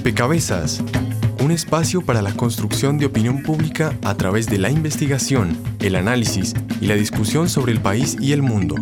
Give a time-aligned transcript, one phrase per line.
[0.00, 0.82] Rompecabezas,
[1.42, 6.54] un espacio para la construcción de opinión pública a través de la investigación, el análisis
[6.80, 8.76] y la discusión sobre el país y el mundo.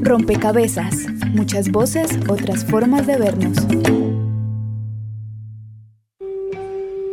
[0.00, 0.94] Rompecabezas,
[1.32, 3.56] muchas voces, otras formas de vernos.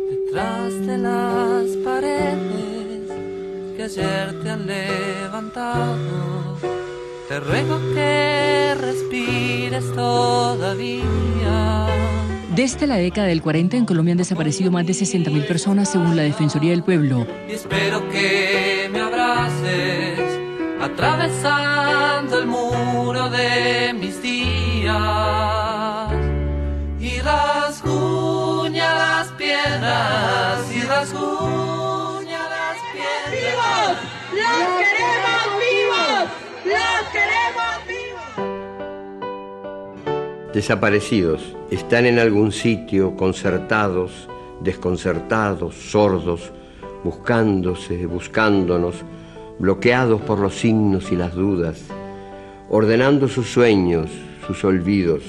[0.08, 3.10] Detrás de las paredes
[3.76, 6.29] que ayer te han levantado,
[7.30, 11.04] te ruego que respires todavía.
[12.56, 16.22] Desde la década del 40 en Colombia han desaparecido más de 60.000 personas según la
[16.22, 17.28] Defensoría del Pueblo.
[17.48, 20.18] Y espero que me abraces
[20.82, 24.96] atravesando el muro de mis días
[26.98, 33.30] y rasguña las piedras y rasguña las piedras.
[33.30, 33.96] ¡Vivos!
[34.34, 36.26] ¡Los queremos vivos!
[36.64, 36.99] ¡Los
[40.52, 44.28] Desaparecidos, están en algún sitio, concertados,
[44.60, 46.50] desconcertados, sordos,
[47.04, 48.96] buscándose, buscándonos,
[49.60, 51.84] bloqueados por los signos y las dudas,
[52.68, 54.10] ordenando sus sueños,
[54.44, 55.22] sus olvidos,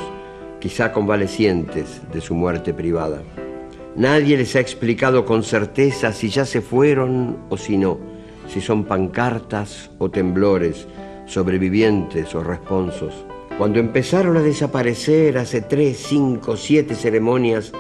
[0.59, 3.21] quizá convalecientes de su muerte privada.
[3.95, 7.99] Nadie les ha explicado con certeza si ya se fueron o si no,
[8.47, 10.87] si son pancartas o temblores,
[11.27, 13.13] sobrevivientes o responsos.
[13.61, 17.71] Cuando empezaron a desaparecer hace tres, cinco, siete ceremonias,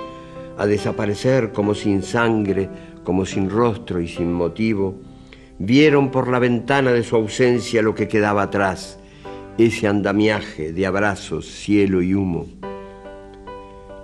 [0.59, 2.69] a desaparecer como sin sangre,
[3.03, 4.93] como sin rostro y sin motivo,
[5.57, 8.99] vieron por la ventana de su ausencia lo que quedaba atrás,
[9.57, 12.45] ese andamiaje de abrazos, cielo y humo.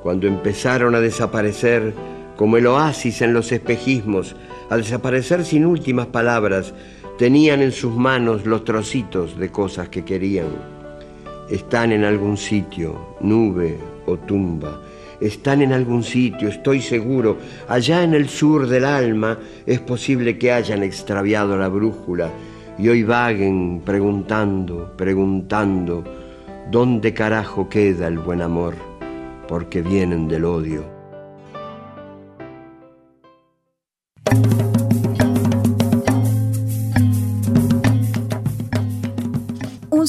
[0.01, 1.93] Cuando empezaron a desaparecer
[2.37, 4.35] como el oasis en los espejismos,
[4.71, 6.73] a desaparecer sin últimas palabras,
[7.19, 10.76] tenían en sus manos los trocitos de cosas que querían.
[11.49, 14.81] Están en algún sitio, nube o tumba,
[15.19, 17.37] están en algún sitio, estoy seguro.
[17.67, 22.29] Allá en el sur del alma es posible que hayan extraviado la brújula
[22.77, 26.03] y hoy vaguen preguntando, preguntando,
[26.69, 28.75] ¿dónde carajo queda el buen amor?
[29.47, 30.96] Porque vienen del odio.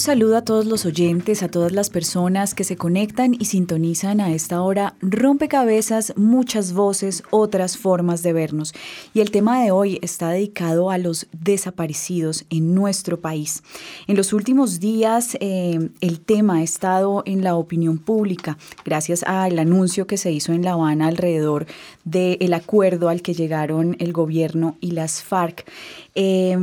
[0.09, 4.33] Saludo a todos los oyentes, a todas las personas que se conectan y sintonizan a
[4.33, 4.95] esta hora.
[5.03, 8.73] Rompecabezas, muchas voces, otras formas de vernos.
[9.13, 13.63] Y el tema de hoy está dedicado a los desaparecidos en nuestro país.
[14.07, 19.59] En los últimos días eh, el tema ha estado en la opinión pública gracias al
[19.59, 21.67] anuncio que se hizo en La Habana alrededor
[22.05, 25.67] del acuerdo al que llegaron el gobierno y las FARC.
[26.15, 26.57] Eh,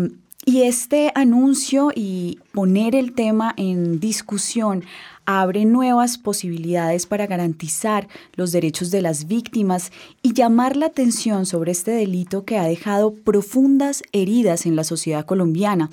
[0.46, 4.84] y este anuncio y poner el tema en discusión
[5.26, 9.92] abre nuevas posibilidades para garantizar los derechos de las víctimas
[10.22, 15.26] y llamar la atención sobre este delito que ha dejado profundas heridas en la sociedad
[15.26, 15.90] colombiana.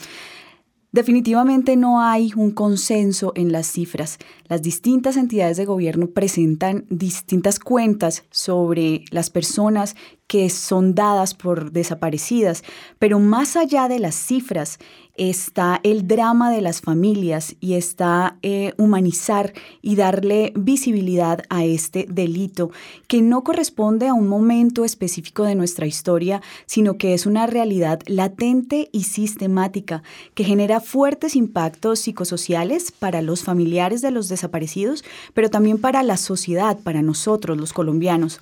[0.92, 4.18] Definitivamente no hay un consenso en las cifras.
[4.48, 9.96] Las distintas entidades de gobierno presentan distintas cuentas sobre las personas
[10.32, 12.64] que son dadas por desaparecidas,
[12.98, 14.78] pero más allá de las cifras
[15.14, 22.06] está el drama de las familias y está eh, humanizar y darle visibilidad a este
[22.08, 22.70] delito
[23.08, 28.00] que no corresponde a un momento específico de nuestra historia, sino que es una realidad
[28.06, 35.04] latente y sistemática que genera fuertes impactos psicosociales para los familiares de los desaparecidos,
[35.34, 38.40] pero también para la sociedad, para nosotros los colombianos.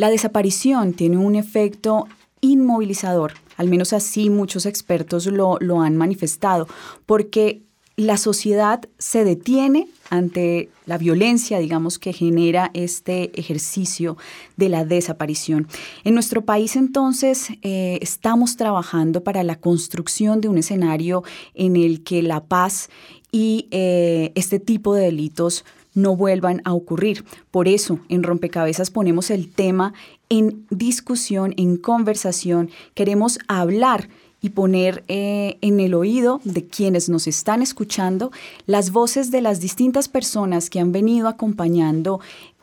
[0.00, 2.08] La desaparición tiene un efecto
[2.40, 6.66] inmovilizador, al menos así muchos expertos lo, lo han manifestado,
[7.04, 7.60] porque
[7.96, 14.16] la sociedad se detiene ante la violencia, digamos, que genera este ejercicio
[14.56, 15.68] de la desaparición.
[16.02, 22.02] En nuestro país, entonces, eh, estamos trabajando para la construcción de un escenario en el
[22.04, 22.88] que la paz
[23.32, 27.24] y eh, este tipo de delitos no vuelvan a ocurrir.
[27.50, 29.92] Por eso, en Rompecabezas ponemos el tema
[30.28, 32.70] en discusión, en conversación.
[32.94, 34.08] Queremos hablar
[34.40, 38.30] y poner eh, en el oído de quienes nos están escuchando
[38.66, 42.20] las voces de las distintas personas que han venido acompañando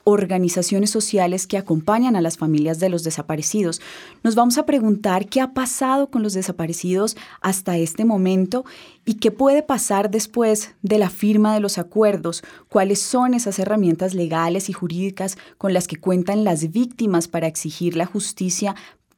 [0.10, 3.82] organizaciones sociales que acompañan a las familias de los desaparecidos.
[4.24, 8.64] Nos vamos a preguntar qué ha pasado con los desaparecidos hasta este momento
[9.04, 14.14] y qué puede pasar después de la firma de los acuerdos, cuáles son esas herramientas
[14.14, 18.76] legales y jurídicas con las que cuentan las víctimas para exigir la justicia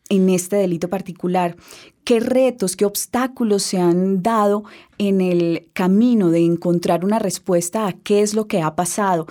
[0.10, 1.56] en este delito particular.
[2.04, 4.64] ¿Qué retos, qué obstáculos se han dado
[4.98, 9.28] en el camino de encontrar una respuesta a qué es lo que ha pasado?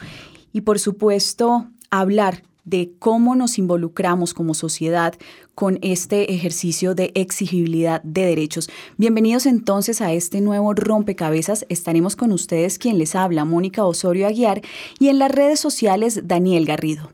[0.53, 5.15] Y por supuesto, hablar de cómo nos involucramos como sociedad
[5.55, 8.69] con este ejercicio de exigibilidad de derechos.
[8.99, 11.65] Bienvenidos entonces a este nuevo rompecabezas.
[11.71, 14.61] Estaremos con ustedes quien les habla, Mónica Osorio Aguiar,
[14.99, 17.11] y en las redes sociales, Daniel Garrido.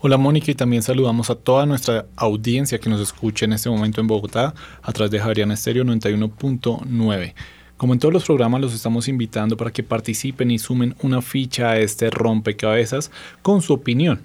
[0.00, 4.00] Hola Mónica y también saludamos a toda nuestra audiencia que nos escucha en este momento
[4.00, 7.34] en Bogotá a través de Javeriana Estéreo 91.9.
[7.76, 11.72] Como en todos los programas los estamos invitando para que participen y sumen una ficha
[11.72, 13.10] a este rompecabezas
[13.42, 14.22] con su opinión.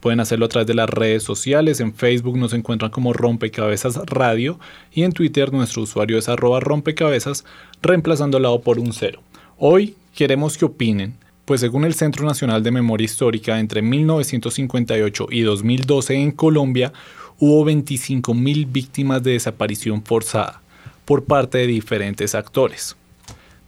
[0.00, 1.78] Pueden hacerlo a través de las redes sociales.
[1.78, 4.58] En Facebook nos encuentran como Rompecabezas Radio
[4.92, 7.44] y en Twitter nuestro usuario es arroba rompecabezas,
[7.80, 9.22] reemplazando la O por un cero.
[9.56, 11.14] Hoy queremos que opinen,
[11.44, 16.92] pues según el Centro Nacional de Memoria Histórica, entre 1958 y 2012 en Colombia
[17.38, 20.59] hubo 25.000 víctimas de desaparición forzada
[21.10, 22.94] por parte de diferentes actores.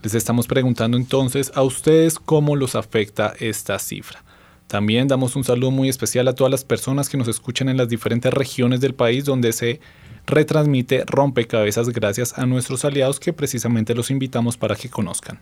[0.01, 4.23] Les estamos preguntando entonces a ustedes cómo los afecta esta cifra.
[4.67, 7.89] También damos un saludo muy especial a todas las personas que nos escuchan en las
[7.89, 9.81] diferentes regiones del país donde se
[10.25, 15.41] retransmite Rompecabezas gracias a nuestros aliados que precisamente los invitamos para que conozcan.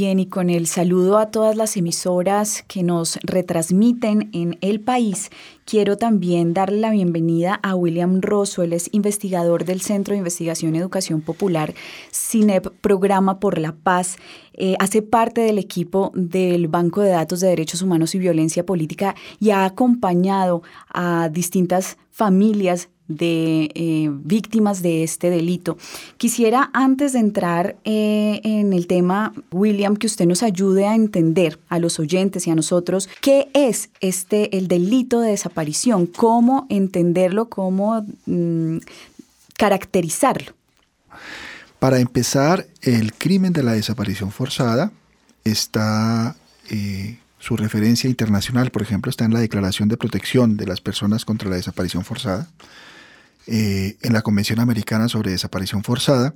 [0.03, 5.29] Y con el saludo a todas las emisoras que nos retransmiten en el país,
[5.63, 10.73] quiero también darle la bienvenida a William Rosso, él es investigador del Centro de Investigación
[10.73, 11.75] y Educación Popular,
[12.11, 14.15] CINEP, Programa por la Paz.
[14.53, 19.13] Eh, hace parte del equipo del Banco de Datos de Derechos Humanos y Violencia Política
[19.39, 25.77] y ha acompañado a distintas familias de eh, víctimas de este delito.
[26.17, 31.59] Quisiera, antes de entrar eh, en el tema, William, que usted nos ayude a entender
[31.69, 37.49] a los oyentes y a nosotros qué es este el delito de desaparición, cómo entenderlo,
[37.49, 38.77] cómo mm,
[39.57, 40.53] caracterizarlo.
[41.79, 44.91] Para empezar, el crimen de la desaparición forzada
[45.43, 46.35] está
[46.69, 51.25] eh, su referencia internacional, por ejemplo, está en la Declaración de Protección de las Personas
[51.25, 52.47] contra la Desaparición Forzada.
[53.47, 56.35] Eh, en la Convención Americana sobre Desaparición Forzada,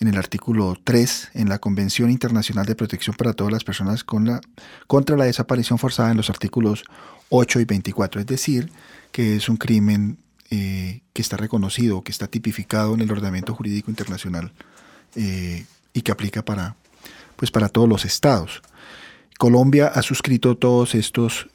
[0.00, 5.16] en el artículo 3, en la Convención Internacional de Protección para todas las personas contra
[5.16, 6.84] la desaparición forzada, en los artículos
[7.28, 8.72] 8 y 24, es decir,
[9.12, 10.18] que es un crimen
[10.50, 14.52] eh, que está reconocido, que está tipificado en el ordenamiento jurídico internacional
[15.14, 16.76] eh, y que aplica para,
[17.36, 18.62] pues para todos los estados.
[19.38, 21.48] Colombia ha suscrito todos estos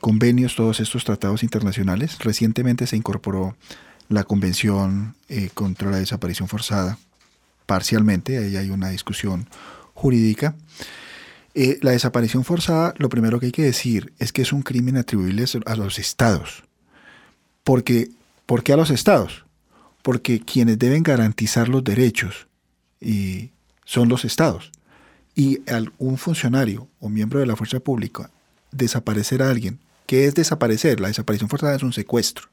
[0.00, 2.18] convenios, todos estos tratados internacionales.
[2.20, 3.56] Recientemente se incorporó
[4.08, 6.98] la Convención eh, contra la Desaparición Forzada,
[7.66, 9.48] parcialmente, ahí hay una discusión
[9.94, 10.54] jurídica.
[11.54, 14.96] Eh, la desaparición forzada, lo primero que hay que decir es que es un crimen
[14.96, 16.64] atribuible a los estados.
[17.64, 18.10] Porque,
[18.44, 19.44] ¿Por qué a los estados?
[20.02, 22.46] Porque quienes deben garantizar los derechos
[23.00, 23.50] y
[23.84, 24.70] son los estados.
[25.34, 25.60] Y
[25.98, 28.30] un funcionario o miembro de la fuerza pública
[28.70, 31.00] desaparecer a alguien, ¿qué es desaparecer?
[31.00, 32.48] La desaparición forzada es un secuestro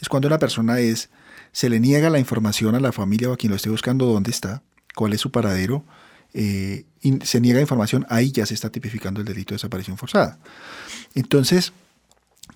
[0.00, 1.10] es cuando una persona es,
[1.52, 4.30] se le niega la información a la familia o a quien lo esté buscando dónde
[4.30, 4.62] está,
[4.94, 5.84] cuál es su paradero,
[6.32, 10.38] eh, y se niega información, ahí ya se está tipificando el delito de desaparición forzada.
[11.14, 11.72] Entonces,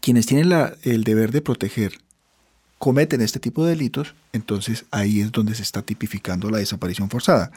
[0.01, 1.99] quienes tienen el deber de proteger
[2.79, 7.51] cometen este tipo de delitos, entonces ahí es donde se está tipificando la desaparición forzada.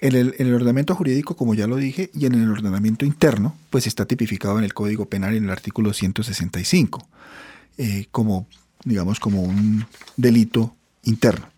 [0.00, 3.56] En el, en el, ordenamiento jurídico, como ya lo dije, y en el ordenamiento interno,
[3.70, 7.06] pues está tipificado en el Código Penal en el artículo 165,
[7.78, 8.46] eh, como
[8.84, 11.48] digamos, como un delito interno.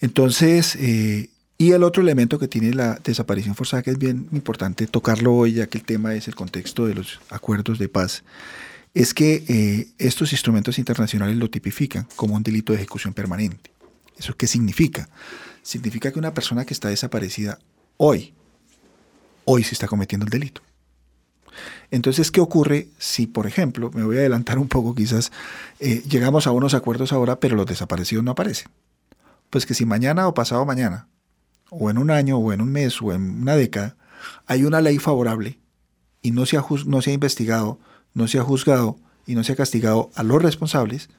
[0.00, 4.86] Entonces, eh, y el otro elemento que tiene la desaparición forzada, que es bien importante
[4.86, 8.24] tocarlo hoy, ya que el tema es el contexto de los acuerdos de paz,
[8.94, 13.70] es que eh, estos instrumentos internacionales lo tipifican como un delito de ejecución permanente.
[14.16, 15.08] ¿Eso qué significa?
[15.62, 17.58] Significa que una persona que está desaparecida
[17.98, 18.32] hoy,
[19.44, 20.62] hoy se está cometiendo el delito.
[21.90, 25.32] Entonces, ¿qué ocurre si, por ejemplo, me voy a adelantar un poco quizás,
[25.78, 28.70] eh, llegamos a unos acuerdos ahora, pero los desaparecidos no aparecen?
[29.50, 31.08] pues que si mañana o pasado mañana,
[31.70, 33.96] o en un año, o en un mes, o en una década,
[34.46, 35.58] hay una ley favorable
[36.22, 37.78] y no se ha, no se ha investigado,
[38.14, 41.10] no se ha juzgado y no se ha castigado a los responsables,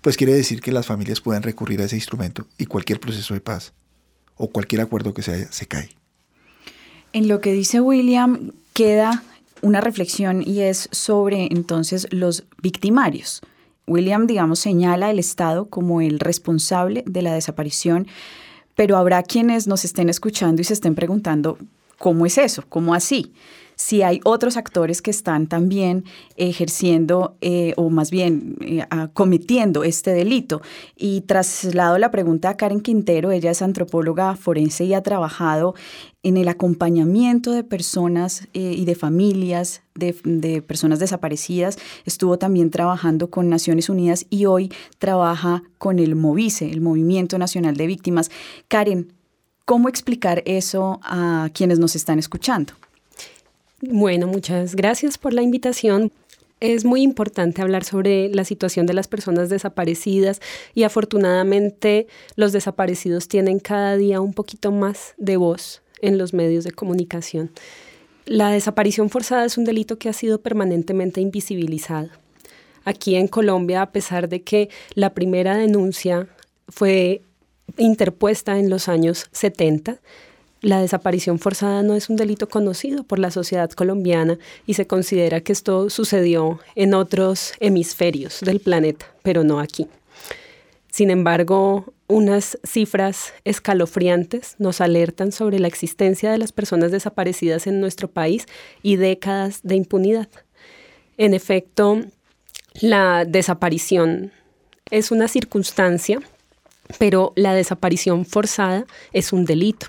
[0.00, 3.40] pues quiere decir que las familias pueden recurrir a ese instrumento y cualquier proceso de
[3.40, 3.72] paz
[4.36, 5.90] o cualquier acuerdo que se, se cae.
[7.12, 9.22] En lo que dice William queda
[9.62, 13.40] una reflexión y es sobre entonces los victimarios.
[13.86, 18.06] William, digamos, señala el Estado como el responsable de la desaparición,
[18.74, 21.58] pero habrá quienes nos estén escuchando y se estén preguntando,
[21.98, 22.62] ¿cómo es eso?
[22.68, 23.32] ¿Cómo así?
[23.78, 26.04] Si hay otros actores que están también
[26.36, 30.60] ejerciendo eh, o más bien eh, cometiendo este delito.
[30.96, 35.76] Y traslado la pregunta a Karen Quintero, ella es antropóloga forense y ha trabajado
[36.24, 41.78] en el acompañamiento de personas eh, y de familias de, de, personas desaparecidas.
[42.04, 47.76] Estuvo también trabajando con Naciones Unidas y hoy trabaja con el MOVICE, el Movimiento Nacional
[47.76, 48.32] de Víctimas.
[48.66, 49.12] Karen,
[49.64, 52.72] ¿cómo explicar eso a quienes nos están escuchando?
[53.80, 56.10] Bueno, muchas gracias por la invitación.
[56.58, 60.40] Es muy importante hablar sobre la situación de las personas desaparecidas
[60.74, 66.64] y afortunadamente los desaparecidos tienen cada día un poquito más de voz en los medios
[66.64, 67.52] de comunicación.
[68.26, 72.08] La desaparición forzada es un delito que ha sido permanentemente invisibilizado.
[72.84, 76.26] Aquí en Colombia, a pesar de que la primera denuncia
[76.68, 77.22] fue
[77.76, 80.00] interpuesta en los años 70,
[80.60, 85.40] la desaparición forzada no es un delito conocido por la sociedad colombiana y se considera
[85.40, 89.86] que esto sucedió en otros hemisferios del planeta, pero no aquí.
[90.90, 97.80] Sin embargo, unas cifras escalofriantes nos alertan sobre la existencia de las personas desaparecidas en
[97.80, 98.46] nuestro país
[98.82, 100.28] y décadas de impunidad.
[101.18, 102.00] En efecto,
[102.80, 104.32] la desaparición
[104.90, 106.20] es una circunstancia,
[106.98, 109.88] pero la desaparición forzada es un delito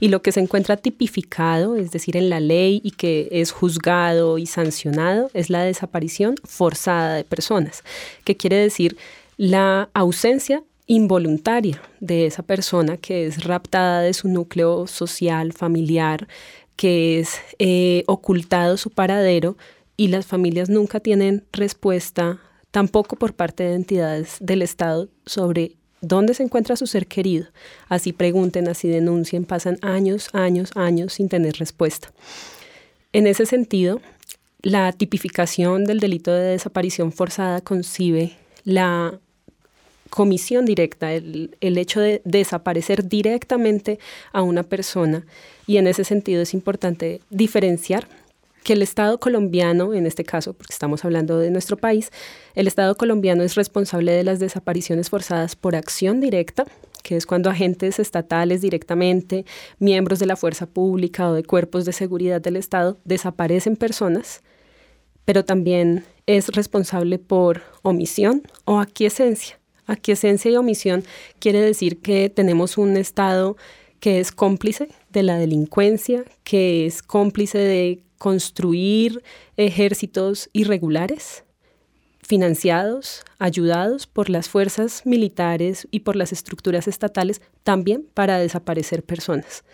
[0.00, 4.38] y lo que se encuentra tipificado, es decir, en la ley y que es juzgado
[4.38, 7.84] y sancionado, es la desaparición forzada de personas,
[8.24, 8.96] que quiere decir
[9.36, 16.26] la ausencia involuntaria de esa persona que es raptada de su núcleo social, familiar,
[16.76, 19.56] que es eh, ocultado su paradero
[19.96, 22.40] y las familias nunca tienen respuesta
[22.70, 27.46] tampoco por parte de entidades del Estado sobre ¿Dónde se encuentra su ser querido?
[27.88, 32.10] Así pregunten, así denuncien, pasan años, años, años sin tener respuesta.
[33.12, 34.00] En ese sentido,
[34.62, 39.18] la tipificación del delito de desaparición forzada concibe la
[40.08, 43.98] comisión directa, el, el, hecho de desaparecer directamente
[44.32, 45.24] a una persona.
[45.66, 48.08] Y en ese sentido es importante diferenciar
[48.64, 52.10] que el Estado colombiano, en este caso, porque estamos hablando de nuestro país,
[52.54, 56.64] el Estado colombiano es responsable de las desapariciones forzadas por acción directa,
[57.02, 59.44] que es cuando agentes estatales directamente,
[59.78, 64.42] miembros de la fuerza pública o de cuerpos de seguridad del Estado desaparecen personas,
[65.24, 69.58] pero también es responsable por omisión o aquiescencia.
[69.86, 71.02] Aquiescencia y omisión
[71.38, 73.56] quiere decir que tenemos un Estado
[73.98, 79.22] que es cómplice de la delincuencia, que es cómplice de construir
[79.56, 81.42] ejércitos irregulares,
[82.20, 89.64] financiados, ayudados por las fuerzas militares y por las estructuras estatales, también para desaparecer personas.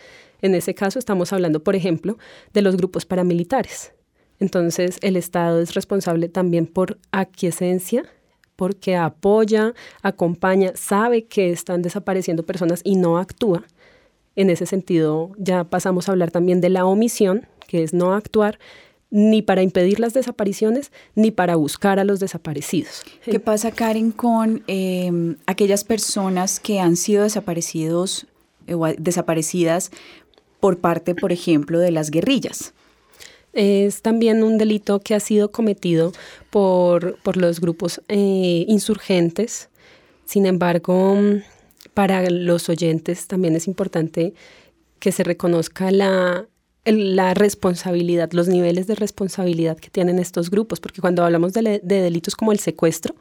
[0.42, 2.18] En ese caso estamos hablando, por ejemplo,
[2.52, 3.92] de los grupos paramilitares.
[4.38, 8.04] Entonces, el Estado es responsable también por aquiescencia,
[8.54, 13.64] porque apoya, acompaña, sabe que están desapareciendo personas y no actúa.
[14.36, 18.58] En ese sentido, ya pasamos a hablar también de la omisión, que es no actuar
[19.10, 23.02] ni para impedir las desapariciones ni para buscar a los desaparecidos.
[23.24, 28.26] ¿Qué pasa, Karen, con em, aquellas personas que han sido desaparecidos
[28.66, 29.90] eh, o desaparecidas
[30.60, 32.74] por parte, por ejemplo, de las guerrillas?
[33.52, 36.12] Es también un delito que ha sido cometido
[36.50, 39.70] por, por los grupos eh, insurgentes.
[40.26, 41.16] Sin embargo,
[41.96, 44.34] para los oyentes también es importante
[44.98, 46.46] que se reconozca la,
[46.84, 52.36] la responsabilidad, los niveles de responsabilidad que tienen estos grupos, porque cuando hablamos de, delitos
[52.36, 53.14] como el secuestro,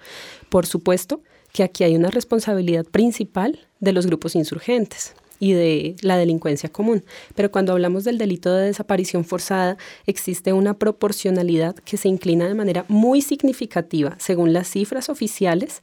[0.50, 1.22] por supuesto
[1.53, 7.05] que aquí hay una responsabilidad principal de los grupos insurgentes y de la delincuencia común.
[7.34, 12.55] Pero cuando hablamos del delito de desaparición forzada, existe una proporcionalidad que se inclina de
[12.55, 15.82] manera muy significativa según las cifras oficiales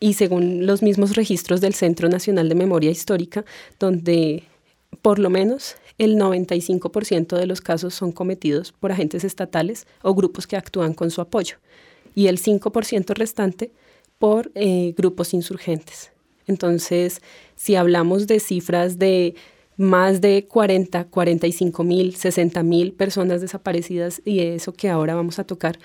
[0.00, 3.44] y según los mismos registros del Centro Nacional de Memoria Histórica,
[3.78, 4.44] donde
[5.02, 10.46] por lo menos el 95% de los casos son cometidos por agentes estatales o grupos
[10.46, 11.56] que actúan con su apoyo
[12.14, 13.70] y el 5% restante
[14.18, 16.10] por eh, grupos insurgentes.
[16.46, 17.20] Entonces,
[17.54, 19.34] si hablamos de cifras de
[19.76, 25.44] más de 40, 45 mil, 60 mil personas desaparecidas y eso que ahora vamos a
[25.44, 25.78] tocar,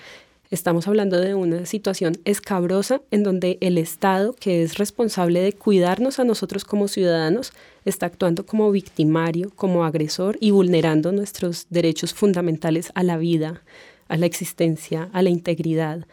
[0.56, 6.18] estamos hablando de una situación escabrosa en donde el Estado, que es responsable de cuidarnos
[6.18, 7.52] a nosotros como ciudadanos,
[7.84, 13.62] está actuando como victimario, como agresor y vulnerando nuestros derechos fundamentales a la vida,
[14.08, 16.06] a la existencia, a la integridad,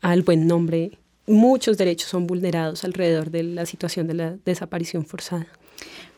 [0.00, 0.98] al buen nombre.
[1.26, 5.48] Muchos derechos son vulnerados alrededor de la situación de la desaparición forzada.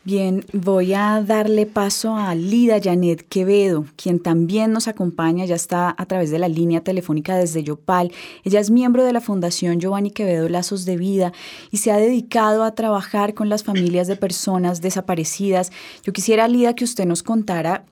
[0.07, 5.95] Bien, voy a darle paso a Lida Janet Quevedo, quien también nos acompaña, ya está
[5.97, 8.13] a través de la línea telefónica desde Yopal.
[8.45, 11.33] Ella es miembro de la Fundación Giovanni Quevedo Lazos de Vida
[11.71, 15.73] y se ha dedicado a trabajar con las familias de personas desaparecidas.
[16.03, 17.87] Yo quisiera, Lida, que usted nos contara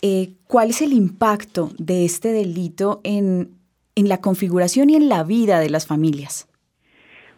[0.00, 3.50] eh, cuál es el impacto de este delito en,
[3.96, 6.48] en la configuración y en la vida de las familias.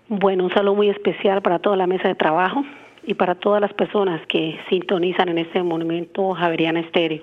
[0.09, 2.63] Bueno, un saludo muy especial para toda la mesa de trabajo
[3.05, 7.23] y para todas las personas que sintonizan en este momento Javeriana Estéreo.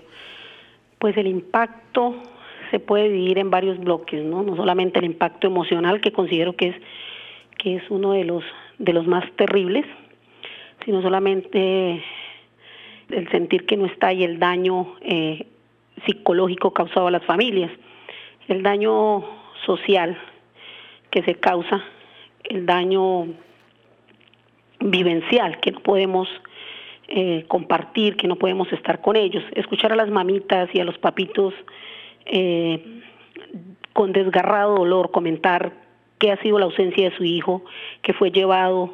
[0.97, 2.15] Pues el impacto
[2.71, 4.43] se puede dividir en varios bloques, ¿no?
[4.43, 6.75] No solamente el impacto emocional que considero que es
[7.57, 8.43] que es uno de los
[8.77, 9.85] de los más terribles,
[10.85, 12.01] sino solamente
[13.09, 15.45] el sentir que no está ahí el daño eh,
[16.05, 17.71] psicológico causado a las familias,
[18.47, 19.25] el daño
[19.65, 20.17] social
[21.11, 21.83] que se causa,
[22.43, 23.27] el daño
[24.79, 26.27] vivencial, que no podemos
[27.07, 29.43] eh, compartir, que no podemos estar con ellos.
[29.55, 31.53] Escuchar a las mamitas y a los papitos
[32.25, 33.01] eh,
[33.93, 35.73] con desgarrado dolor comentar
[36.19, 37.63] qué ha sido la ausencia de su hijo,
[38.01, 38.93] que fue llevado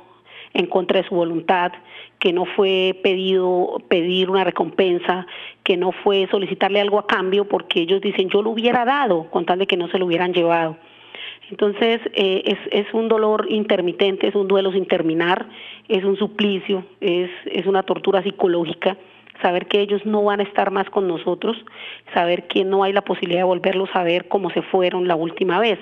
[0.53, 1.73] en contra de su voluntad,
[2.19, 5.27] que no fue pedido pedir una recompensa,
[5.63, 9.45] que no fue solicitarle algo a cambio porque ellos dicen yo lo hubiera dado con
[9.45, 10.77] tal de que no se lo hubieran llevado.
[11.49, 15.47] Entonces eh, es, es, un dolor intermitente, es un duelo sin terminar,
[15.87, 18.97] es un suplicio, es, es una tortura psicológica
[19.41, 21.57] saber que ellos no van a estar más con nosotros,
[22.13, 25.59] saber que no hay la posibilidad de volverlos a ver como se fueron la última
[25.59, 25.79] vez.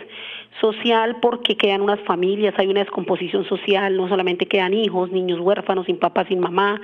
[0.62, 5.88] Social porque quedan unas familias, hay una descomposición social, no solamente quedan hijos, niños huérfanos,
[5.88, 6.80] sin papá, sin mamá,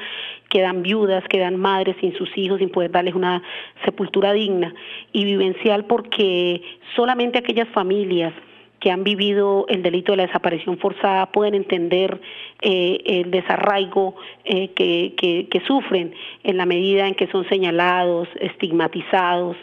[0.50, 3.44] quedan viudas, quedan madres sin sus hijos, sin poder darles una
[3.86, 4.74] sepultura digna.
[5.12, 6.62] Y vivencial porque
[6.96, 8.34] solamente aquellas familias
[8.80, 12.20] que han vivido el delito de la desaparición forzada pueden entender
[12.62, 14.16] eh, el desarraigo
[14.46, 15.16] eh, que,
[15.50, 16.14] que, sufren
[16.44, 19.58] en la medida en que son señalados, estigmatizados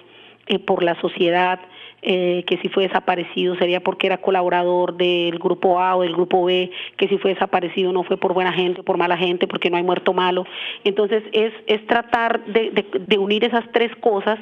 [0.47, 1.61] eh, por la sociedad,
[2.03, 6.71] que si fue desaparecido sería porque era colaborador del grupo A o del grupo B,
[6.97, 9.83] que si fue desaparecido no fue por buena gente por mala gente, porque no hay
[9.83, 10.47] muerto malo.
[10.85, 14.39] Entonces es, es tratar de, de unir esas tres cosas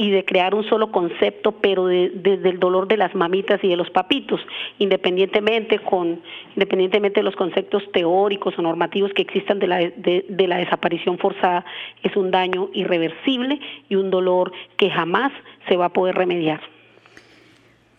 [0.00, 3.76] y de crear un solo concepto, pero desde el dolor de las mamitas y de
[3.76, 4.40] los papitos,
[4.78, 6.22] independientemente con
[6.56, 11.66] independientemente de los conceptos teóricos o normativos que existan de la, de la desaparición forzada,
[12.02, 13.60] es un daño irreversible
[13.90, 15.32] y un dolor que jamás
[15.68, 16.62] se va a poder remediar.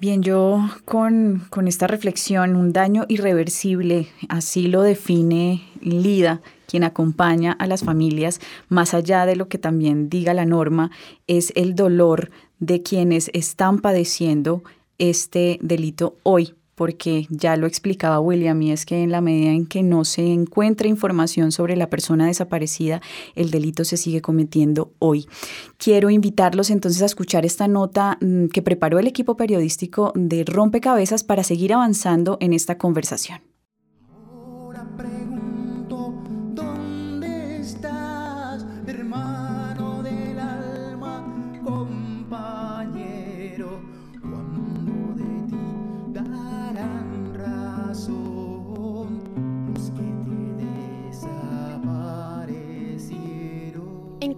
[0.01, 7.51] Bien, yo con, con, esta reflexión, un daño irreversible, así lo define Lida, quien acompaña
[7.51, 10.89] a las familias, más allá de lo que también diga la norma,
[11.27, 14.63] es el dolor de quienes están padeciendo
[14.97, 19.67] este delito hoy porque ya lo explicaba William, y es que en la medida en
[19.67, 23.03] que no se encuentra información sobre la persona desaparecida,
[23.35, 25.27] el delito se sigue cometiendo hoy.
[25.77, 31.23] Quiero invitarlos entonces a escuchar esta nota mm, que preparó el equipo periodístico de Rompecabezas
[31.23, 33.50] para seguir avanzando en esta conversación.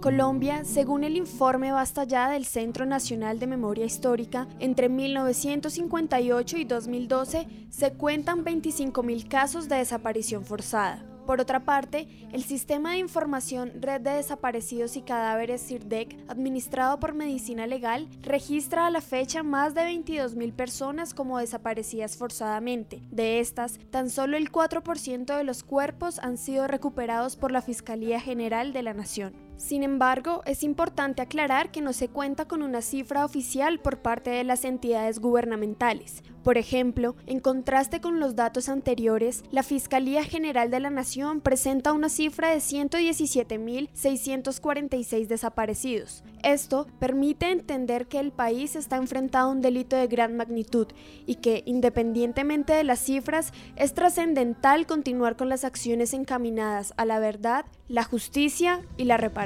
[0.04, 6.64] Colombia, según el informe Basta Ya del Centro Nacional de Memoria Histórica, entre 1958 y
[6.64, 11.02] 2012 se cuentan 25.000 casos de desaparición forzada.
[11.24, 17.14] Por otra parte, el Sistema de Información Red de Desaparecidos y Cadáveres CIRDEC, administrado por
[17.14, 23.00] Medicina Legal, registra a la fecha más de 22.000 personas como desaparecidas forzadamente.
[23.10, 28.20] De estas, tan solo el 4% de los cuerpos han sido recuperados por la Fiscalía
[28.20, 29.32] General de la Nación.
[29.56, 34.30] Sin embargo, es importante aclarar que no se cuenta con una cifra oficial por parte
[34.30, 36.22] de las entidades gubernamentales.
[36.42, 41.94] Por ejemplo, en contraste con los datos anteriores, la Fiscalía General de la Nación presenta
[41.94, 46.22] una cifra de 117.646 desaparecidos.
[46.42, 50.88] Esto permite entender que el país está enfrentado a un delito de gran magnitud
[51.24, 57.20] y que, independientemente de las cifras, es trascendental continuar con las acciones encaminadas a la
[57.20, 59.43] verdad, la justicia y la reparación.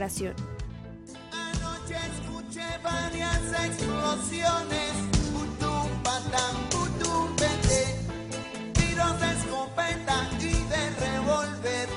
[1.32, 4.92] Anoche escuché varias explosiones,
[5.32, 7.96] putum, patam, putum, pete,
[8.74, 11.88] tiros de escopeta y de revólver.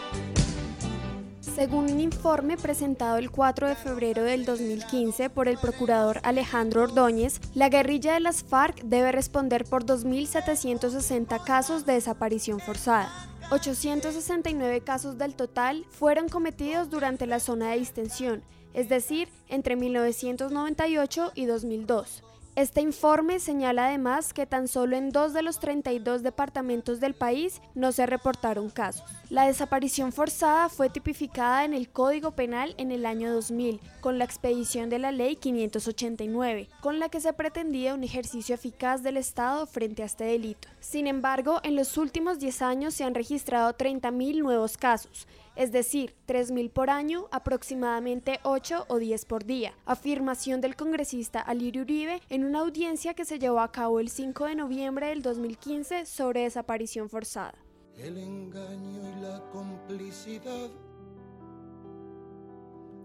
[1.41, 7.39] Según un informe presentado el 4 de febrero del 2015 por el procurador Alejandro Ordóñez,
[7.53, 13.30] la guerrilla de las FARC debe responder por 2.760 casos de desaparición forzada.
[13.51, 21.33] 869 casos del total fueron cometidos durante la zona de distensión, es decir, entre 1998
[21.35, 22.23] y 2002.
[22.61, 27.59] Este informe señala además que tan solo en dos de los 32 departamentos del país
[27.73, 29.03] no se reportaron casos.
[29.31, 34.25] La desaparición forzada fue tipificada en el Código Penal en el año 2000, con la
[34.25, 39.65] expedición de la Ley 589, con la que se pretendía un ejercicio eficaz del Estado
[39.65, 40.67] frente a este delito.
[40.81, 46.15] Sin embargo, en los últimos 10 años se han registrado 30.000 nuevos casos, es decir,
[46.27, 49.73] 3.000 por año, aproximadamente 8 o 10 por día.
[49.85, 54.45] Afirmación del congresista Alirio Uribe en una audiencia que se llevó a cabo el 5
[54.45, 57.55] de noviembre del 2015 sobre desaparición forzada.
[57.97, 60.69] El engaño y la complicidad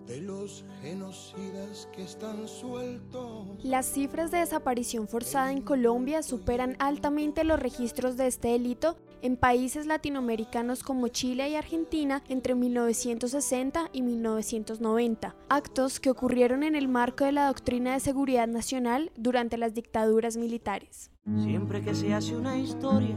[0.06, 3.46] de los genocidas que están sueltos.
[3.62, 9.36] Las cifras de desaparición forzada en Colombia superan altamente los registros de este delito en
[9.36, 16.88] países latinoamericanos como Chile y Argentina entre 1960 y 1990, actos que ocurrieron en el
[16.88, 21.10] marco de la doctrina de seguridad nacional durante las dictaduras militares.
[21.42, 23.16] Siempre que se hace una historia,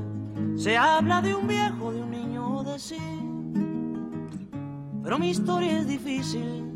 [0.56, 2.98] se habla de un viejo, de un niño, de sí.
[5.10, 6.72] Pero mi historia es difícil,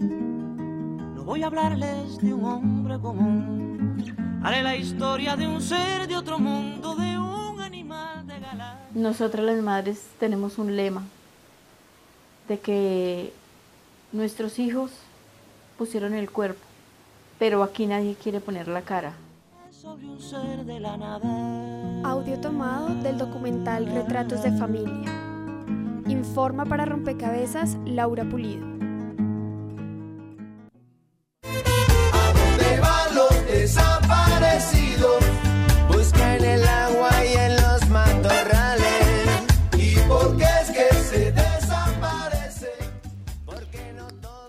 [1.14, 4.42] no voy a hablarles de un hombre común.
[4.44, 8.90] Haré la historia de un ser de otro mundo, de un animal de galaxia.
[8.96, 11.04] Nosotras las madres tenemos un lema
[12.48, 13.34] de que
[14.12, 14.90] nuestros hijos
[15.78, 16.66] pusieron el cuerpo,
[17.38, 19.14] pero aquí nadie quiere poner la cara.
[19.70, 22.02] Sobre un ser de la nada.
[22.04, 25.33] Audio tomado del documental Retratos de Familia.
[26.14, 28.68] Informa para Rompecabezas Laura Pulido.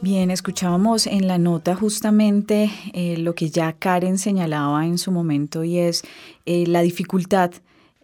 [0.03, 5.65] Bien, escuchábamos en la nota justamente eh, lo que ya Karen señalaba en su momento
[5.65, 6.03] y es
[6.45, 7.53] eh, la dificultad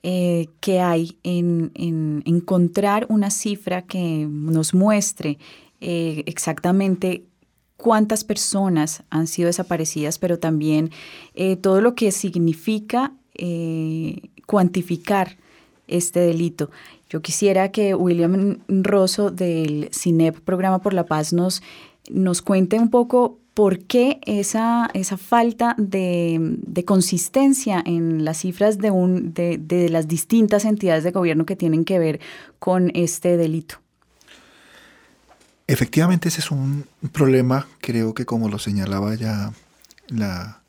[0.03, 5.37] eh, que hay en, en, encontrar una cifra que nos muestre
[5.83, 7.25] eh, exactamente
[7.77, 10.91] cuántas personas han sido desaparecidas, pero también
[11.35, 13.13] eh, todo lo que significa
[14.47, 15.39] cuantificar
[15.87, 16.71] este delito.
[17.09, 21.63] Yo quisiera que William Rosso del CINEP, Programa por la Paz, nos,
[22.11, 28.79] nos cuente un poco por qué esa, esa falta de, de, consistencia en las cifras
[28.79, 32.21] de, un, de, de las distintas entidades de gobierno que tienen que ver
[32.59, 33.77] con este delito.
[35.67, 39.53] Efectivamente, ese es un problema, creo que como lo señalaba ya
[40.09, 40.61] la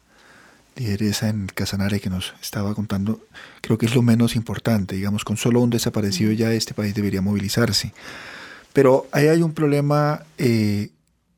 [0.75, 3.19] lideresa en Casanare que nos estaba contando,
[3.61, 4.95] creo que es lo menos importante.
[4.95, 7.93] Digamos, con solo un desaparecido ya este país debería movilizarse.
[8.73, 10.89] Pero ahí hay un problema eh,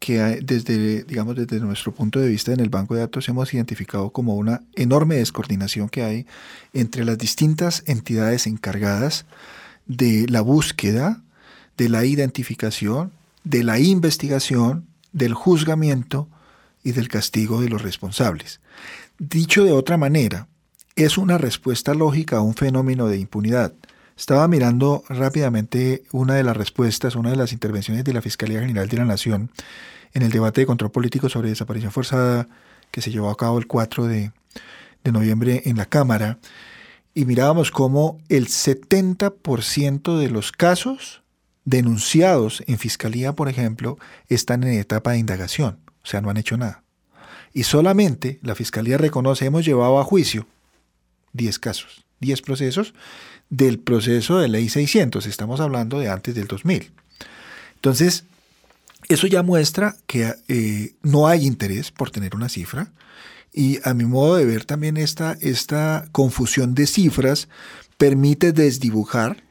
[0.04, 4.10] que desde, digamos, desde nuestro punto de vista en el banco de datos hemos identificado
[4.10, 6.28] como una enorme descoordinación que hay
[6.74, 9.26] entre las distintas entidades encargadas
[9.86, 11.22] de la búsqueda,
[11.78, 13.14] de la identificación,
[13.46, 16.28] de la investigación, del juzgamiento
[16.84, 18.60] y del castigo de los responsables.
[19.20, 20.50] Dicho de otra manera,
[20.98, 23.72] es una respuesta lógica a un fenómeno de impunidad.
[24.24, 28.88] Estaba mirando rápidamente una de las respuestas, una de las intervenciones de la Fiscalía General
[28.88, 29.52] de la Nación
[30.14, 32.48] en el debate de control político sobre desaparición forzada
[32.90, 34.32] que se llevó a cabo el 4 de,
[35.04, 36.40] noviembre en la Cámara,
[37.14, 41.22] y mirábamos cómo el 70% de los casos
[41.66, 43.98] denunciados en Fiscalía, por ejemplo,
[44.30, 46.82] están en etapa de indagación, o sea, no han hecho nada.
[47.52, 50.48] Y solamente la Fiscalía reconoce, hemos llevado a juicio
[51.34, 52.94] 10 casos, 10 procesos
[53.58, 56.92] del proceso de ley 600, estamos hablando de antes del 2000.
[57.76, 58.26] Entonces,
[59.10, 62.94] Eso ya muestra que eh, no hay interés por tener una cifra.
[63.52, 67.50] Y a mi modo de ver también esta, esta confusión de cifras
[67.98, 69.44] permite desdibujar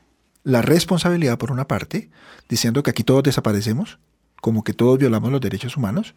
[0.43, 2.09] la responsabilidad por una parte,
[2.49, 3.99] diciendo que aquí todos desaparecemos,
[4.41, 6.15] como que todos violamos los derechos humanos.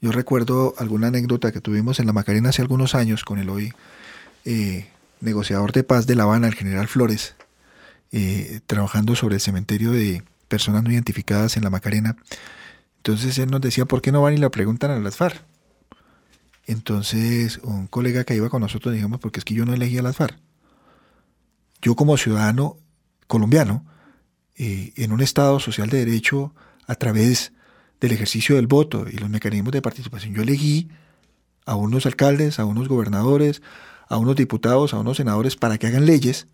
[0.00, 3.72] Yo recuerdo alguna anécdota que tuvimos en la Macarena hace algunos años con el hoy
[4.44, 4.88] eh,
[5.20, 7.36] negociador de paz de La Habana, el general Flores,
[8.12, 12.16] eh, trabajando sobre el cementerio de personas no identificadas en la Macarena.
[12.98, 15.42] Entonces él nos decía, ¿por qué no van y le preguntan a las FARC?
[16.66, 20.02] Entonces un colega que iba con nosotros dijimos, porque es que yo no elegí a
[20.02, 20.38] las FARC.
[21.82, 22.78] Yo como ciudadano
[23.26, 23.84] colombiano,
[24.56, 26.54] eh, en un Estado social de derecho,
[26.86, 27.52] a través
[28.00, 30.88] del ejercicio del voto y los mecanismos de participación, yo elegí
[31.64, 33.62] a unos alcaldes, a unos gobernadores,
[34.08, 36.46] a unos diputados, a unos senadores para que hagan leyes,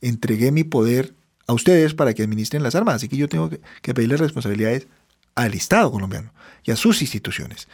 [0.00, 1.14] entregué mi poder
[1.46, 2.96] a ustedes para que administren las armas.
[2.96, 4.86] Así que yo tengo que, pedirle responsabilidades
[5.34, 6.32] al Estado colombiano
[6.64, 7.68] y a sus instituciones.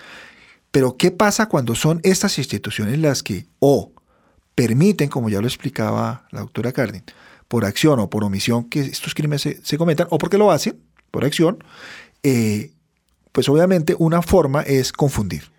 [0.71, 3.93] Pero ¿qué pasa cuando son estas instituciones las que o
[4.55, 7.05] permiten, como ya lo explicaba la doctora Cardin,
[7.49, 10.79] por acción o por omisión que estos crímenes se, cometan, o porque lo hacen
[11.11, 11.63] por acción,
[12.23, 12.73] eh,
[13.33, 15.51] pues obviamente una forma es confundir.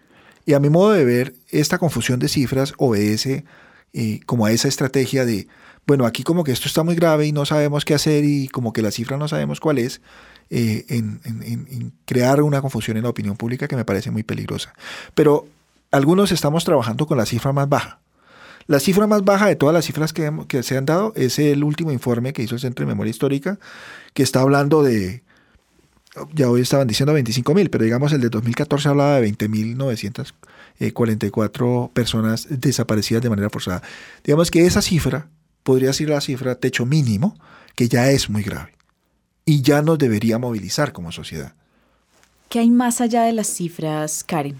[0.46, 3.46] Y a mi modo de ver, esta confusión de cifras obedece
[3.93, 5.47] eh, como a esa estrategia de,
[5.86, 8.73] bueno, aquí como que esto está muy grave y no sabemos qué hacer y como
[8.73, 10.02] que la cifra no sabemos cuál es,
[10.50, 14.73] eh, en, crear una confusión en la opinión pública que me parece muy peligrosa.
[15.15, 15.47] Pero
[15.91, 18.00] algunos estamos trabajando con la cifra más baja.
[18.67, 21.63] La cifra más baja de todas las cifras que, que se han dado es el
[21.63, 23.58] último informe que hizo el Centro de Memoria Histórica,
[24.13, 25.23] que está hablando de,
[26.34, 29.21] ya hoy estaban diciendo 25 mil, pero digamos el de 2014 hablaba de
[30.80, 33.82] 20.944 personas desaparecidas de manera forzada.
[34.24, 35.30] Digamos que esa cifra
[35.63, 37.38] podría ser la cifra techo mínimo,
[37.76, 38.78] que ya es muy grave
[39.46, 41.54] y ya nos debería movilizar como sociedad.
[42.50, 44.58] ¿Qué hay más allá de las cifras, Karen?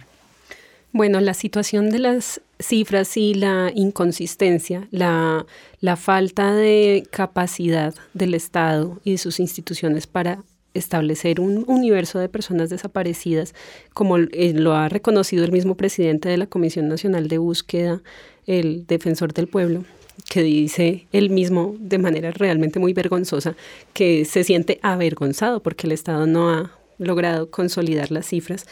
[0.94, 5.46] Bueno, la situación de las cifras y la inconsistencia, la,
[5.82, 10.40] la falta de capacidad del Estado y de sus instituciones para
[10.78, 13.54] establecer un universo de personas desaparecidas,
[13.94, 18.02] como eh, lo ha reconocido el mismo presidente de la Comisión Nacional de Búsqueda,
[18.46, 19.84] el defensor del pueblo,
[20.30, 23.56] que dice él mismo de manera realmente muy vergonzosa
[23.94, 28.66] que se siente avergonzado porque el Estado no ha logrado consolidar las cifras,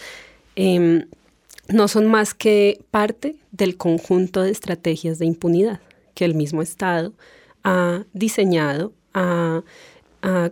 [0.55, 1.05] em,
[1.67, 5.79] no son más que parte del conjunto de estrategias de impunidad
[6.13, 7.13] que el mismo Estado
[7.63, 9.63] ha diseñado, ha,
[10.21, 10.51] ha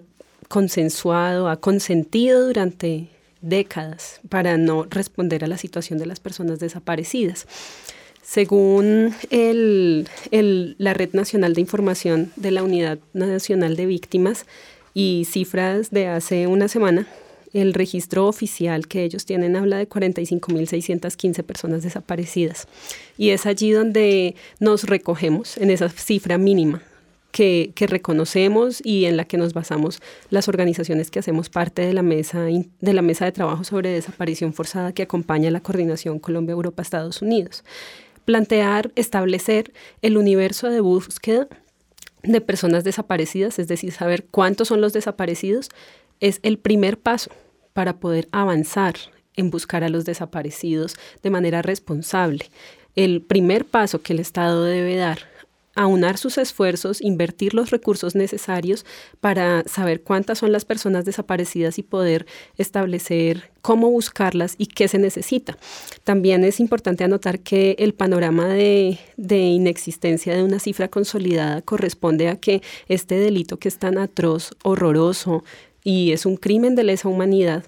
[0.54, 3.08] consensuado, ha consentido durante
[3.42, 7.48] décadas para no responder a la situación de las personas desaparecidas.
[8.22, 14.46] Según la Red Nacional de Información de la Unidad Nacional de Víctimas
[14.94, 17.08] y cifras de hace una semana,
[17.54, 22.68] el registro oficial que ellos tienen habla de 45.615 personas desaparecidas.
[23.18, 26.84] Y es allí donde nos recogemos en esa cifra mínima
[27.34, 32.04] que, reconocemos y en la que nos basamos las organizaciones que hacemos parte de la,
[32.04, 37.64] mesa, de la mesa de trabajo sobre desaparición forzada que acompaña la coordinación Colombia-Europa-Estados Unidos
[38.24, 41.48] plantear, establecer el universo de búsqueda
[42.22, 45.70] de personas desaparecidas, es decir, saber cuántos son los desaparecidos,
[46.22, 47.32] es el primer paso
[47.74, 48.96] para poder avanzar
[49.36, 52.46] en buscar a los desaparecidos de manera responsable.
[52.96, 55.33] El primer paso que el Estado debe dar
[55.76, 58.86] aunar sus esfuerzos, invertir los recursos necesarios
[59.20, 62.26] para saber cuántas son las personas desaparecidas y poder
[62.58, 65.58] establecer cómo buscarlas y qué se necesita.
[66.04, 72.36] También es importante anotar que el panorama de, inexistencia de una cifra consolidada corresponde a
[72.36, 75.44] que este delito que es tan atroz, horroroso
[75.84, 77.64] y es un crimen de lesa humanidad,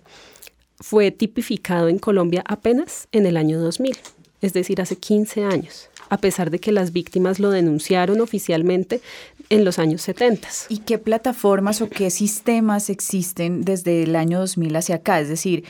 [0.80, 3.98] fue tipificado en Colombia apenas en el año 2000,
[4.42, 9.02] es decir, hace 15 años a pesar de que las víctimas lo denunciaron oficialmente
[9.50, 10.48] en los años 70.
[10.70, 15.20] ¿Y qué plataformas o qué sistemas existen desde el año 2000 hacia acá?
[15.20, 15.64] Es decir,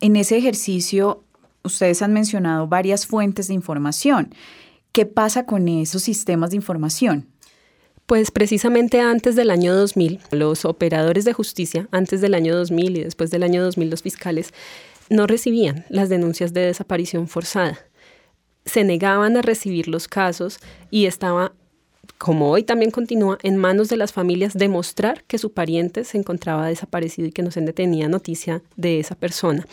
[0.00, 1.22] en ese ejercicio
[1.62, 4.34] ustedes han mencionado varias fuentes de información.
[4.92, 7.26] ¿Qué pasa con esos sistemas de información?
[8.06, 13.04] Pues precisamente antes del año 2000, los operadores de justicia, antes del año 2000 y
[13.04, 14.52] después del año 2000 los fiscales,
[15.10, 17.78] no recibían las denuncias de desaparición forzada
[18.70, 20.58] se negaban a recibir los casos
[20.90, 21.52] y estaba,
[22.18, 26.68] como hoy también continúa, en manos de las familias demostrar que su pariente se encontraba
[26.68, 29.66] desaparecido y que no se tenía noticia de esa persona.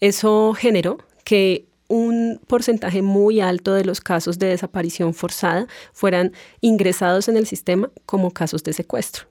[0.00, 7.28] Eso generó que un porcentaje muy alto de los casos de desaparición forzada fueran ingresados
[7.28, 9.26] en el sistema como casos de secuestro.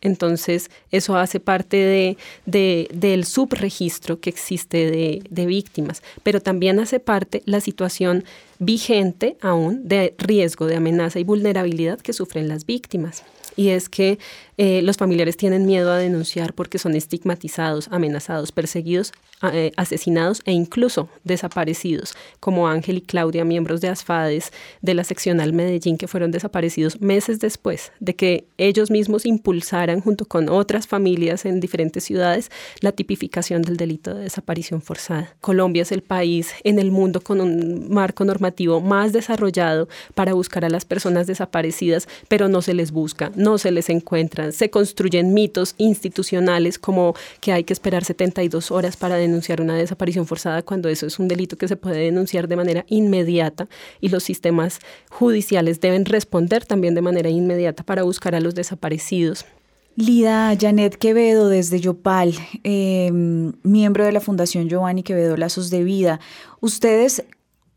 [0.00, 4.90] Entonces, eso hace parte de, de- del subregistro que existe
[5.28, 8.24] de víctimas, pero también hace parte la situación
[8.58, 13.22] vigente aún de riesgo, de amenaza y vulnerabilidad que sufren las víctimas.
[13.56, 14.18] Y es que
[14.58, 20.52] eh, los familiares tienen miedo a denunciar porque son estigmatizados, amenazados, perseguidos, eh, asesinados e
[20.52, 26.30] incluso desaparecidos, como Ángel y Claudia, miembros de ASFADES de la seccional Medellín, que fueron
[26.30, 32.50] desaparecidos meses después de que ellos mismos impulsaran, junto con otras familias en diferentes ciudades,
[32.80, 35.34] la tipificación del delito de desaparición forzada.
[35.42, 40.64] Colombia es el país en el mundo con un marco normativo más desarrollado para buscar
[40.64, 44.50] a las personas desaparecidas, pero no se les busca, no se les encuentra.
[44.50, 50.26] Se construyen mitos institucionales como que hay que esperar 72 horas para denunciar una desaparición
[50.26, 53.68] forzada cuando eso es un delito que se puede denunciar de manera inmediata
[54.00, 54.80] y los sistemas
[55.10, 59.46] judiciales deben responder también de manera inmediata para buscar a los desaparecidos.
[59.94, 66.20] Lida Janet Quevedo desde Yopal, eh, miembro de la Fundación Giovanni Quevedo Lazos de Vida.
[66.60, 67.24] Ustedes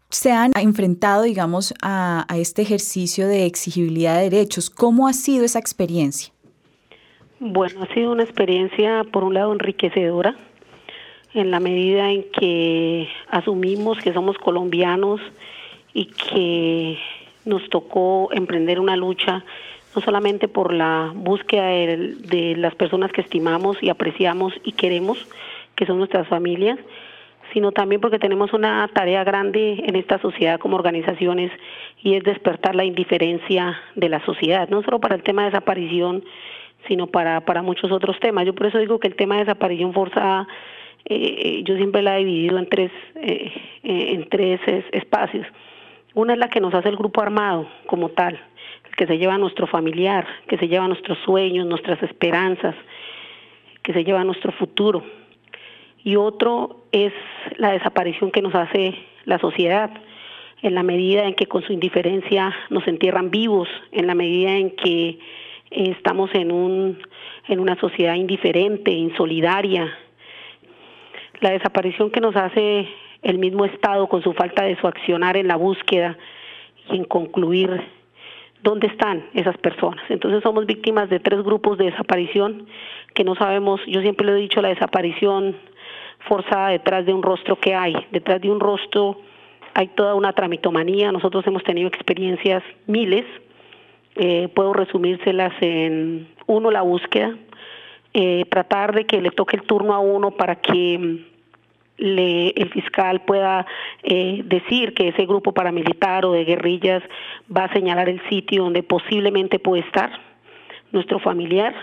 [0.09, 4.69] se han enfrentado, digamos, a, a este ejercicio de exigibilidad de derechos.
[4.69, 6.33] ¿Cómo ha sido esa experiencia?
[7.39, 10.35] Bueno, ha sido una experiencia, por un lado, enriquecedora,
[11.33, 15.21] en la medida en que asumimos que somos colombianos
[15.93, 16.97] y que
[17.45, 19.45] nos tocó emprender una lucha
[19.95, 25.17] no solamente por la búsqueda de, de las personas que estimamos y apreciamos y queremos,
[25.75, 26.77] que son nuestras familias,
[27.53, 31.51] sino también porque tenemos una tarea grande en esta sociedad como organizaciones
[32.03, 36.23] y es despertar la indiferencia de la sociedad, no solo para el tema de desaparición,
[36.87, 38.45] sino para, para muchos otros temas.
[38.45, 40.47] Yo por eso digo que el tema de desaparición forzada,
[41.05, 43.51] eh, yo siempre la he dividido en tres, eh,
[43.83, 45.45] eh, en tres es- espacios.
[46.13, 48.39] Una es la que nos hace el grupo armado como tal,
[48.97, 52.75] que se lleva a nuestro familiar, que se lleva a nuestros sueños, nuestras esperanzas,
[53.81, 55.03] que se lleva a nuestro futuro.
[56.03, 57.13] Y otro es
[57.57, 59.91] la desaparición que nos hace la sociedad,
[60.61, 64.71] en la medida en que con su indiferencia nos entierran vivos, en la medida en
[64.71, 65.17] que eh,
[65.71, 66.99] estamos en, un,
[67.47, 69.91] en una sociedad indiferente, insolidaria.
[71.39, 72.87] La desaparición que nos hace
[73.21, 76.17] el mismo Estado con su falta de su accionar en la búsqueda
[76.89, 77.81] y en concluir
[78.61, 80.03] dónde están esas personas.
[80.09, 82.67] Entonces somos víctimas de tres grupos de desaparición
[83.13, 85.55] que no sabemos, yo siempre lo he dicho, la desaparición
[86.27, 89.17] forzada detrás de un rostro que hay, detrás de un rostro
[89.73, 93.25] hay toda una tramitomanía, nosotros hemos tenido experiencias miles,
[94.15, 97.35] eh, puedo resumírselas en uno, la búsqueda,
[98.13, 101.17] eh, tratar de que le toque el turno a uno para que mm,
[101.97, 103.65] le, el fiscal pueda
[104.03, 107.03] eh, decir que ese grupo paramilitar o de guerrillas
[107.55, 110.11] va a señalar el sitio donde posiblemente puede estar
[110.91, 111.75] nuestro familiar.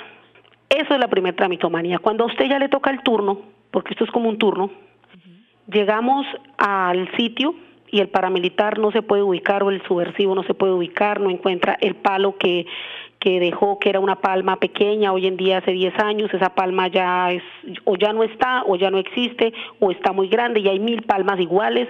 [0.69, 1.99] Eso es la primera tramitomanía.
[2.01, 4.71] Cuando a usted ya le toca el turno, porque esto es como un turno,
[5.71, 7.55] llegamos al sitio
[7.91, 11.29] y el paramilitar no se puede ubicar o el subversivo no se puede ubicar, no
[11.29, 12.65] encuentra el palo que,
[13.19, 16.89] que dejó, que era una palma pequeña, hoy en día hace 10 años, esa palma
[16.89, 17.43] ya es,
[17.85, 21.03] o ya no está, o ya no existe, o está muy grande y hay mil
[21.03, 21.87] palmas iguales.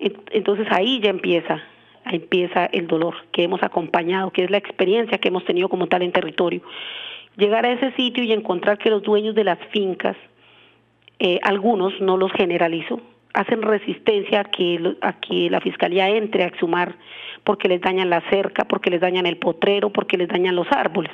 [0.00, 1.62] En- Entonces ahí ya empieza,
[2.04, 5.86] ahí empieza el dolor que hemos acompañado, que es la experiencia que hemos tenido como
[5.86, 6.60] tal en territorio.
[7.38, 10.18] Llegar a ese sitio y encontrar que los dueños de las fincas,
[11.18, 13.00] eh, algunos, no los generalizo,
[13.34, 16.94] hacen resistencia a que, a que la fiscalía entre a exhumar
[17.42, 21.12] porque les dañan la cerca, porque les dañan el potrero, porque les dañan los árboles.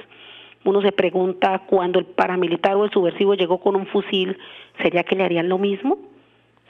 [0.64, 4.38] Uno se pregunta cuando el paramilitar o el subversivo llegó con un fusil,
[4.82, 5.98] ¿sería que le harían lo mismo?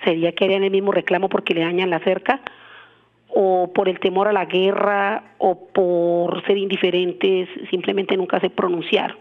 [0.05, 2.41] ¿Sería que harían el mismo reclamo porque le dañan la cerca?
[3.29, 9.19] ¿O por el temor a la guerra o por ser indiferentes simplemente nunca se pronunciaron?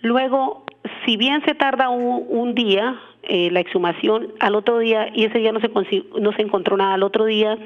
[0.00, 0.64] Luego,
[1.04, 5.38] si bien se tarda un, un día eh, la exhumación, al otro día, y ese
[5.38, 5.70] día no se,
[6.20, 7.58] no se encontró nada, al otro día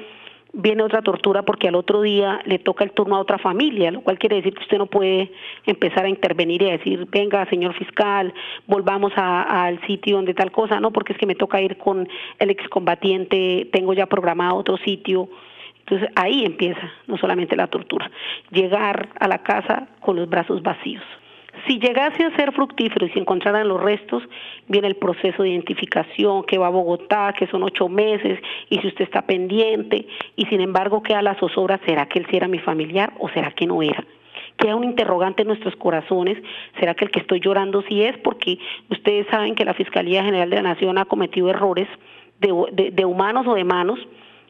[0.53, 4.01] viene otra tortura porque al otro día le toca el turno a otra familia, lo
[4.01, 5.31] cual quiere decir que usted no puede
[5.65, 8.33] empezar a intervenir y a decir, venga, señor fiscal,
[8.67, 12.07] volvamos al sitio donde tal cosa, no, porque es que me toca ir con
[12.39, 15.29] el excombatiente, tengo ya programado otro sitio.
[15.79, 18.09] Entonces ahí empieza no solamente la tortura,
[18.51, 21.03] llegar a la casa con los brazos vacíos.
[21.67, 24.23] Si llegase a ser fructífero y se encontraran los restos,
[24.67, 28.87] viene el proceso de identificación que va a Bogotá, que son ocho meses, y si
[28.87, 32.59] usted está pendiente, y sin embargo queda la zozobra, ¿será que él sí era mi
[32.59, 34.03] familiar o será que no era?
[34.57, 36.37] Queda un interrogante en nuestros corazones,
[36.79, 38.17] ¿será que el que estoy llorando sí es?
[38.17, 38.57] Porque
[38.89, 41.87] ustedes saben que la Fiscalía General de la Nación ha cometido errores
[42.39, 43.99] de, de- de humanos o de manos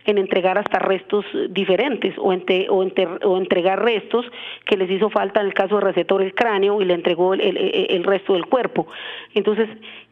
[0.06, 4.26] en entregar hasta restos diferentes o, o, entregar restos
[4.66, 7.41] que les hizo falta en el caso de receptor el cráneo y le entregó el,
[7.41, 8.88] el resto del cuerpo.
[9.34, 9.70] Entonces,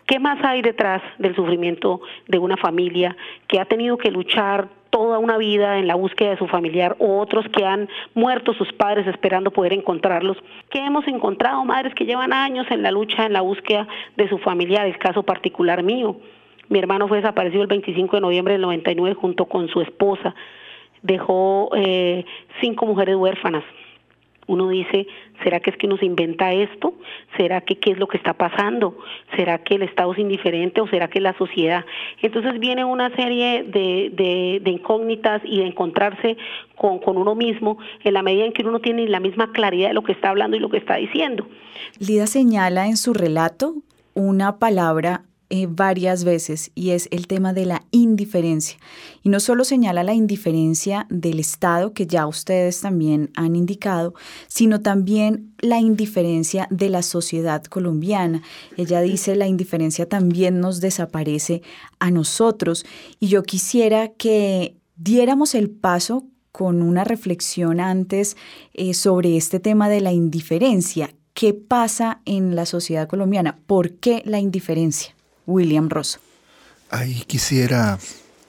[0.10, 3.16] ¿Qué más hay detrás del sufrimiento de una familia
[3.48, 7.20] que ha tenido que luchar toda una vida en la búsqueda de su familiar o
[7.20, 10.38] otros que han muerto sus padres esperando poder encontrarlos?
[10.72, 13.88] ¿Qué hemos encontrado madres que llevan años en la lucha, en la búsqueda
[14.18, 14.88] de su familiar?
[14.88, 16.16] El caso particular mío.
[16.70, 20.36] Mi hermano fue desaparecido el 25 de noviembre del 99 junto con su esposa.
[21.02, 22.26] Dejó eh,
[22.62, 23.64] cinco mujeres huérfanas
[24.50, 25.06] uno dice,
[25.44, 26.96] ¿será que es que uno se inventa esto?
[27.38, 28.98] ¿Será que qué es lo que está pasando?
[29.36, 31.86] ¿Será que el Estado es indiferente o será que la sociedad?
[32.20, 36.36] Entonces viene una serie de, incógnitas y de encontrarse
[36.76, 39.90] con, con, uno mismo en la medida en que uno no tiene la misma claridad
[39.90, 41.48] de lo que está hablando y lo que está diciendo.
[42.00, 43.76] Lida señala en su relato
[44.16, 48.78] una palabra eh, varias veces y es el tema de la indiferencia.
[49.24, 54.14] Y no solo señala la indiferencia del Estado, que ya ustedes también han indicado,
[54.48, 58.44] sino también la indiferencia de la sociedad colombiana.
[58.78, 61.64] Ella dice la indiferencia también nos desaparece
[61.98, 62.86] a nosotros.
[63.20, 68.38] Y yo quisiera que diéramos el paso con una reflexión antes
[68.76, 71.10] eh, sobre este tema de la indiferencia.
[71.34, 73.58] ¿Qué pasa en la sociedad colombiana?
[73.66, 75.16] ¿Por qué la indiferencia?
[75.50, 76.20] William Ross.
[76.92, 77.98] Ahí quisiera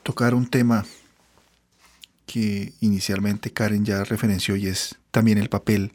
[0.03, 0.85] tocar un tema
[2.27, 5.93] que inicialmente Karen ya referenció y es también el papel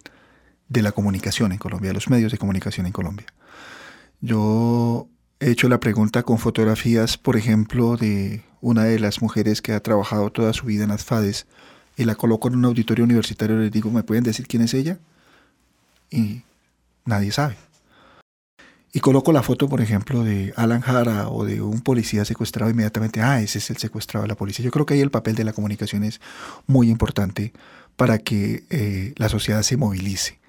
[0.67, 3.27] de la comunicación en Colombia, los medios de comunicación en Colombia.
[4.19, 5.07] Yo
[5.39, 9.79] he hecho la pregunta con fotografías, por ejemplo, de una de las mujeres que ha
[9.81, 11.45] trabajado toda su vida en las FADES
[11.97, 14.73] y la coloco en un auditorio universitario y les digo, ¿me pueden decir quién es
[14.73, 14.97] ella?
[16.09, 16.41] Y
[17.05, 17.64] nadie sabe
[18.95, 23.19] y coloco la foto, por ejemplo, de Alan Jara o de un policía secuestrado, inmediatamente,
[23.19, 24.63] ah, ese es el secuestrado de la policía.
[24.63, 26.21] Yo creo que ahí el papel de la comunicación es
[26.65, 27.51] muy importante
[27.97, 30.39] para que eh, la sociedad se movilice.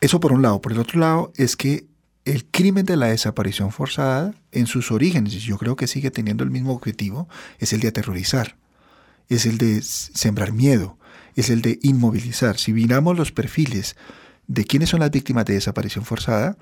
[0.00, 0.62] Eso por un lado.
[0.62, 1.84] Por el otro lado es que
[2.24, 6.50] el crimen de la desaparición forzada, en sus orígenes, yo creo que sigue teniendo el
[6.50, 7.28] mismo objetivo,
[7.58, 8.56] es el de aterrorizar,
[9.28, 10.96] es el de sembrar miedo,
[11.36, 12.56] es el de inmovilizar.
[12.56, 13.96] Si miramos los perfiles
[14.46, 16.56] de quiénes son las víctimas de desaparición forzada,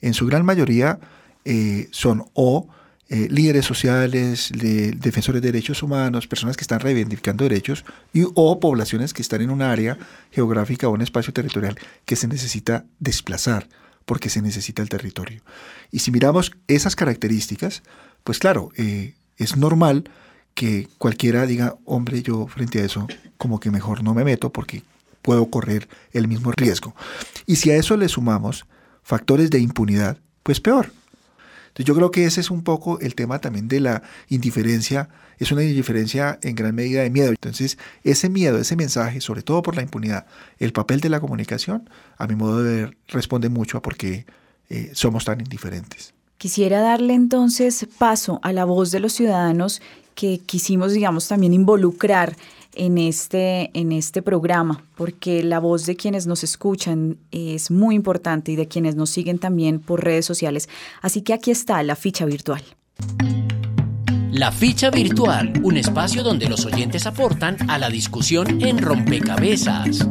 [0.00, 0.98] en su gran mayoría
[1.44, 2.68] eh, son o
[3.10, 9.14] eh, líderes sociales, defensores de derechos humanos, personas que están reivindicando derechos, y, o poblaciones
[9.14, 9.96] que están en un área
[10.30, 13.66] geográfica o un espacio territorial que se necesita desplazar
[14.04, 15.42] porque se necesita el territorio.
[15.90, 17.82] Y si miramos esas características,
[18.24, 20.10] pues claro, eh, es normal
[20.54, 23.06] que cualquiera diga, hombre, yo frente a eso
[23.38, 24.82] como que mejor no me meto porque
[25.22, 26.94] puedo correr el mismo riesgo.
[27.46, 28.66] Y si a eso le sumamos
[29.08, 30.92] factores de impunidad, pues peor.
[31.76, 35.62] Yo creo que ese es un poco el tema también de la indiferencia, es una
[35.62, 37.30] indiferencia en gran medida de miedo.
[37.30, 40.26] Entonces ese miedo, ese mensaje, sobre todo por la impunidad,
[40.58, 41.88] el papel de la comunicación,
[42.18, 44.26] a mi modo de ver, responde mucho a por qué
[44.68, 46.12] eh, somos tan indiferentes.
[46.36, 49.80] Quisiera darle entonces paso a la voz de los ciudadanos
[50.14, 52.36] que quisimos, digamos, también involucrar
[52.78, 58.52] en este, en este programa, porque la voz de quienes nos escuchan es muy importante
[58.52, 60.68] y de quienes nos siguen también por redes sociales.
[61.02, 62.62] Así que aquí está la ficha virtual.
[64.30, 70.06] La ficha virtual, un espacio donde los oyentes aportan a la discusión en rompecabezas.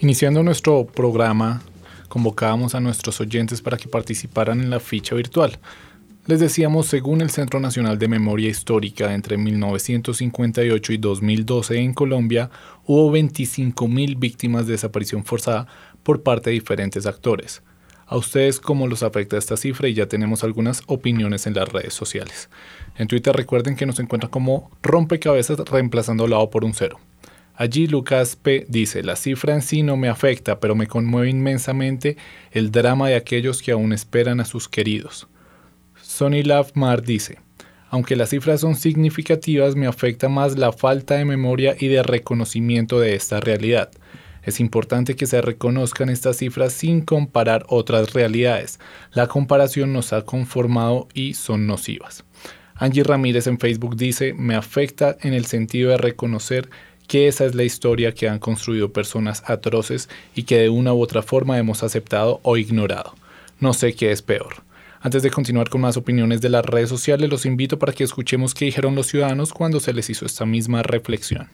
[0.00, 1.62] Iniciando nuestro programa
[2.08, 5.58] convocábamos a nuestros oyentes para que participaran en la ficha virtual.
[6.28, 12.50] Les decíamos, según el Centro Nacional de Memoria Histórica, entre 1958 y 2012 en Colombia
[12.84, 15.66] hubo 25.000 víctimas de desaparición forzada
[16.02, 17.62] por parte de diferentes actores.
[18.06, 21.94] A ustedes cómo los afecta esta cifra y ya tenemos algunas opiniones en las redes
[21.94, 22.50] sociales.
[22.96, 26.98] En Twitter recuerden que nos encuentran como rompecabezas reemplazando lado por un cero.
[27.60, 28.66] Allí Lucas P.
[28.68, 32.16] dice, la cifra en sí no me afecta, pero me conmueve inmensamente
[32.52, 35.26] el drama de aquellos que aún esperan a sus queridos.
[36.00, 37.40] Sonny Lavmar dice,
[37.90, 43.00] aunque las cifras son significativas, me afecta más la falta de memoria y de reconocimiento
[43.00, 43.90] de esta realidad.
[44.44, 48.78] Es importante que se reconozcan estas cifras sin comparar otras realidades.
[49.10, 52.24] La comparación nos ha conformado y son nocivas.
[52.76, 56.70] Angie Ramírez en Facebook dice, me afecta en el sentido de reconocer
[57.08, 61.02] que esa es la historia que han construido personas atroces y que de una u
[61.02, 63.14] otra forma hemos aceptado o ignorado.
[63.58, 64.62] No sé qué es peor.
[65.00, 68.54] Antes de continuar con más opiniones de las redes sociales, los invito para que escuchemos
[68.54, 71.48] qué dijeron los ciudadanos cuando se les hizo esta misma reflexión.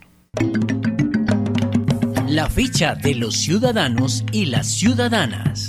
[2.29, 5.69] La ficha de los ciudadanos y las ciudadanas.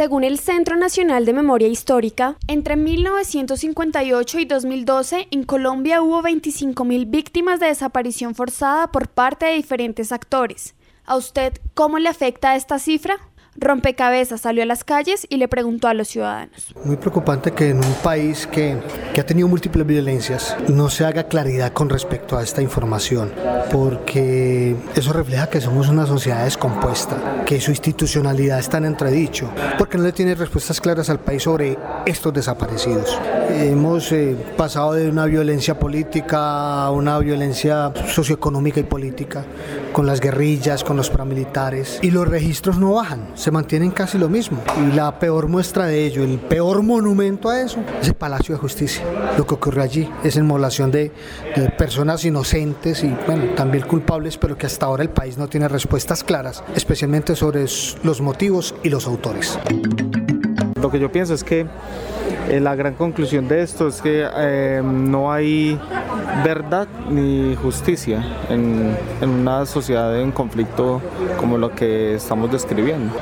[0.00, 7.10] Según el Centro Nacional de Memoria Histórica, entre 1958 y 2012 en Colombia hubo 25.000
[7.10, 10.74] víctimas de desaparición forzada por parte de diferentes actores.
[11.04, 13.18] ¿A usted cómo le afecta esta cifra?
[13.60, 16.74] Rompecabezas salió a las calles y le preguntó a los ciudadanos.
[16.84, 18.78] Muy preocupante que en un país que,
[19.14, 23.30] que, ha tenido múltiples violencias no se haga claridad con respecto a esta información,
[23.70, 29.98] porque eso refleja que somos una sociedad descompuesta, que su institucionalidad está en entredicho, porque
[29.98, 33.18] no le tiene respuestas claras al país sobre estos desaparecidos.
[33.50, 39.44] Hemos eh, pasado de una violencia política a una violencia socioeconómica y política,
[39.92, 44.28] con las guerrillas, con los paramilitares, y los registros no bajan se mantienen casi lo
[44.28, 44.62] mismo.
[44.78, 48.60] Y la peor muestra de ello, el peor monumento a eso, es el Palacio de
[48.60, 49.04] Justicia.
[49.36, 51.12] Lo que ocurrió allí es inmolación de,
[51.56, 55.68] de personas inocentes y bueno, también culpables, pero que hasta ahora el país no tiene
[55.68, 57.64] respuestas claras, especialmente sobre
[58.02, 59.58] los motivos y los autores.
[60.80, 61.66] Lo que yo pienso es que
[62.50, 65.78] eh, la gran conclusión de esto es que eh, no hay
[66.44, 71.00] verdad ni justicia en, una sociedad en conflicto
[71.38, 73.14] como lo que estamos describiendo.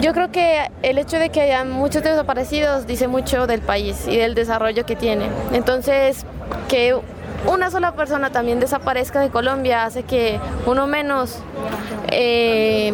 [0.00, 4.16] Yo creo que el hecho de que haya muchos desaparecidos dice mucho del país y
[4.16, 5.26] del desarrollo que tiene.
[5.52, 6.26] Entonces,
[6.68, 6.96] que
[7.46, 11.38] una sola persona también desaparezca de Colombia hace que uno menos
[12.08, 12.92] eh,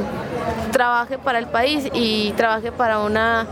[0.73, 3.47] trabaje para el país y trabaje para una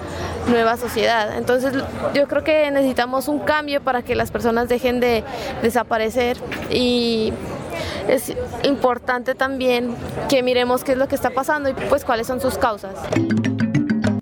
[0.48, 1.36] nueva sociedad.
[1.36, 1.72] Entonces
[2.14, 5.24] yo creo que necesitamos un cambio para que las personas dejen de
[5.62, 6.36] desaparecer
[6.70, 7.32] y
[8.08, 8.32] es
[8.62, 9.94] importante también
[10.28, 12.94] que miremos qué es lo que está pasando y pues cuáles son sus causas.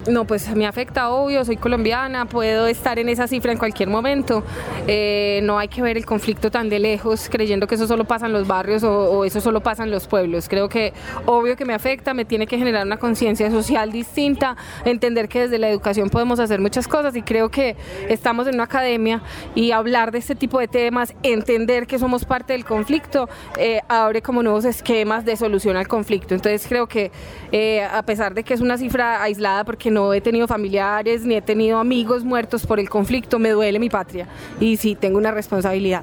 [0.08, 4.42] No, pues me afecta, obvio, soy colombiana, puedo estar en esa cifra en cualquier momento.
[4.88, 8.26] Eh, no hay que ver el conflicto tan de lejos creyendo que eso solo pasa
[8.26, 10.48] en los barrios o, eso solo pasa en los pueblos.
[10.48, 10.92] Creo que
[11.24, 15.60] obvio que me afecta, me tiene que generar una conciencia social distinta, entender que desde
[15.60, 17.76] la educación podemos hacer muchas cosas y creo que
[18.08, 19.22] estamos en una academia
[19.54, 24.20] y hablar de este tipo de temas, entender que somos parte del conflicto, eh, abre
[24.20, 26.34] como nuevos esquemas de solución al conflicto.
[26.34, 27.12] Entonces creo que
[27.52, 31.34] eh, a pesar de que es una cifra aislada porque no he tenido familiares ni
[31.34, 34.26] he tenido amigos muertos por el conflicto, me duele mi patria
[34.60, 36.02] y sí tengo una responsabilidad.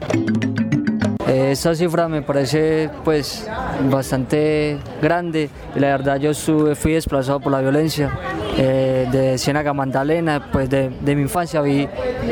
[1.29, 3.47] Esta cifra me parece pues
[3.87, 5.49] bastante grande.
[5.75, 8.11] Y la verdad yo fui desplazado por la violencia
[8.57, 11.61] eh, de Ciénaga Magdalena, pues de, mi infancia.
[11.61, 11.87] Vi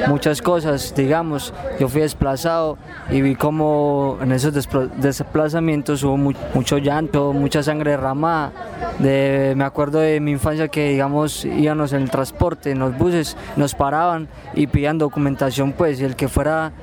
[0.08, 2.80] muchas cosas, digamos, yo fui desplazado
[3.12, 4.52] y vi como en esos
[4.98, 8.52] desplazamientos hubo mu mucho llanto, mucha sangre derramada,
[8.98, 13.38] de, me acuerdo de mi infancia que digamos íbamos en el transporte, en los buses,
[13.56, 16.74] nos paraban y pedían documentación pues y el que fuera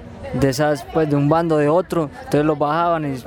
[0.40, 3.18] de esas pues de un bando de otro entonces lo bajaban y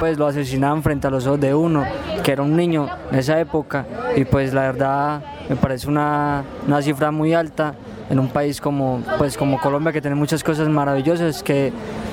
[0.00, 1.84] pues lo asesinaban frente a los ojos de uno
[2.22, 3.86] que era un niño en esa época
[4.16, 7.74] y pues la verdad me parece una, una cifra muy alta
[8.10, 11.72] en un país como pues como Colombia que tiene muchas cosas maravillosas que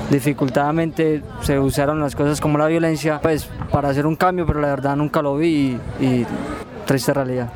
[0.09, 4.67] dificultadamente se usaron las cosas como la violencia pues para hacer un cambio pero la
[4.67, 6.25] verdad nunca lo vi y, y
[6.85, 7.51] triste realidad.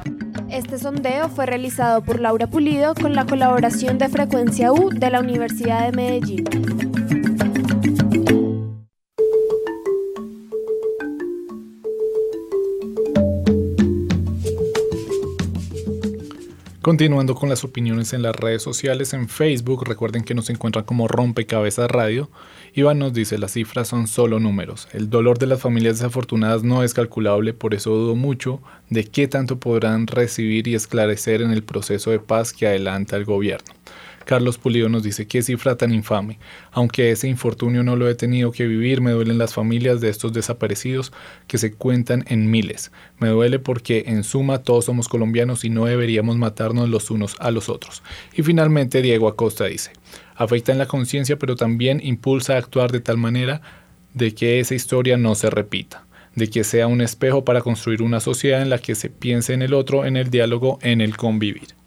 [0.49, 5.19] Este sondeo fue realizado por Laura Pulido con la colaboración de Frecuencia U de la
[5.19, 6.43] Universidad de Medellín.
[16.81, 21.09] Continuando con las opiniones en las redes sociales, en Facebook, recuerden que nos encuentran como
[21.09, 22.29] Rompecabezas Radio.
[22.73, 24.87] Iván nos dice, las cifras son solo números.
[24.93, 29.27] El dolor de las familias desafortunadas no es calculable, por eso dudo mucho de qué
[29.27, 33.73] tanto podrán recibir y esclarecer en el proceso de paz que adelanta el gobierno.
[34.29, 36.37] Carlos Pulido nos dice, qué cifra tan infame.
[36.71, 40.33] Aunque ese infortunio no lo he tenido que vivir, me duelen las familias de estos
[40.33, 41.11] desaparecidos
[41.47, 42.91] que se cuentan en miles.
[43.17, 47.49] Me duele porque en suma todos somos colombianos y no deberíamos matarnos los unos a
[47.49, 48.03] los otros.
[48.35, 49.93] Y finalmente Diego Acosta dice,
[50.35, 53.63] afecta en la conciencia pero también impulsa a actuar de tal manera
[54.13, 56.05] de que esa historia no se repita
[56.35, 59.63] de que sea un espejo para construir una sociedad en la que se piense en
[59.63, 61.78] el otro, en el diálogo, en el convivir.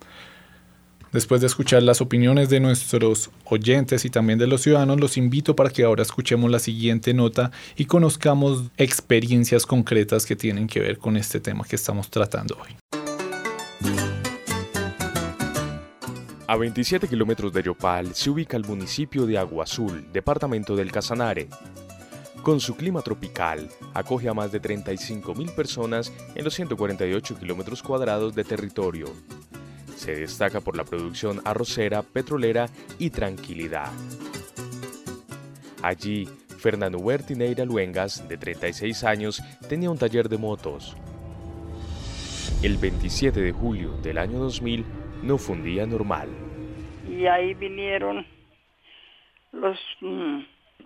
[1.12, 5.54] Después de escuchar las opiniones de nuestros oyentes y también de los ciudadanos, los invito
[5.54, 10.96] para que ahora escuchemos la siguiente nota y conozcamos experiencias concretas que tienen que ver
[10.96, 12.76] con este tema que estamos tratando hoy.
[16.46, 21.48] A 27 kilómetros de Yopal se ubica el municipio de Agua Azul, departamento del Casanare.
[22.42, 28.34] Con su clima tropical, acoge a más de 35.000 personas en los 148 kilómetros cuadrados
[28.34, 29.12] de territorio
[30.02, 32.66] se destaca por la producción arrocera, petrolera
[32.98, 33.86] y tranquilidad.
[35.80, 36.26] Allí,
[36.58, 40.96] Fernando Huerta Neira Luengas, de 36 años, tenía un taller de motos.
[42.64, 44.84] El 27 de julio del año 2000
[45.22, 46.28] no fue un día normal.
[47.08, 48.26] Y ahí vinieron
[49.52, 50.40] los, mm,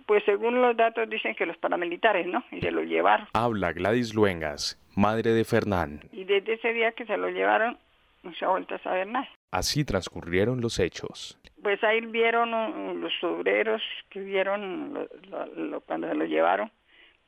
[0.05, 2.43] pues según los datos dicen que los paramilitares, ¿no?
[2.51, 3.27] Y se lo llevaron.
[3.33, 6.01] Habla Gladys Luengas, madre de Fernán.
[6.11, 7.79] Y desde ese día que se lo llevaron,
[8.23, 9.27] no se ha vuelto a saber nada.
[9.51, 11.37] Así transcurrieron los hechos.
[11.63, 16.71] Pues ahí vieron uh, los obreros que vieron lo- lo- lo- cuando se lo llevaron,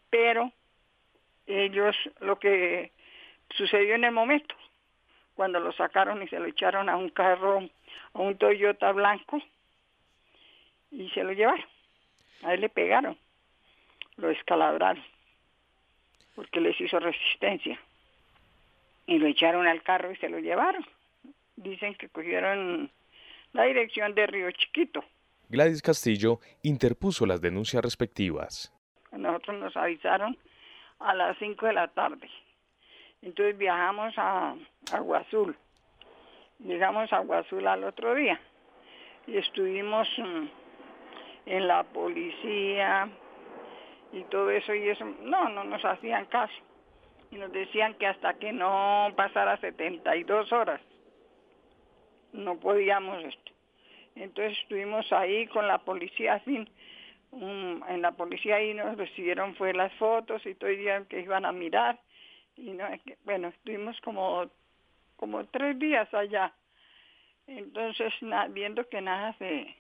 [0.10, 0.52] pero
[1.48, 2.92] ellos lo que
[3.52, 4.56] sucedió en el momento,
[5.36, 7.60] cuando lo sacaron y se lo echaron a un carro,
[8.14, 9.42] a un Toyota blanco,
[10.92, 11.66] y se lo llevaron.
[12.44, 13.18] A él le pegaron,
[14.18, 15.04] lo escalabraron,
[16.36, 17.80] porque les hizo resistencia.
[19.10, 20.86] Y lo echaron al carro y se lo llevaron.
[21.56, 22.92] Dicen que cogieron
[23.54, 25.04] la dirección de Río Chiquito.
[25.50, 28.72] Gladys Castillo interpuso las denuncias respectivas.
[29.12, 30.38] Nosotros nos avisaron
[31.00, 32.30] a las 5 de la tarde.
[33.24, 34.56] Entonces viajamos a
[34.92, 35.58] Agua Azul.
[36.60, 38.40] Llegamos a Agua Azul al otro día
[39.26, 40.46] y estuvimos mm,
[41.48, 43.10] en la policía
[44.14, 45.04] y todo eso y eso.
[45.24, 46.54] No, no nos hacían caso.
[47.32, 50.82] Y nos decían que hasta que no pasara 72 horas
[52.34, 53.52] no podíamos esto.
[54.16, 56.68] Entonces estuvimos ahí con la policía, así,
[57.32, 61.46] um, en la policía ahí nos recibieron fue las fotos y todo día que iban
[61.46, 62.00] a mirar.
[62.58, 62.86] Y no,
[63.24, 64.50] bueno, estuvimos como,
[65.16, 66.54] como tres días allá.
[67.48, 69.76] Entonces, na- viendo que nada se,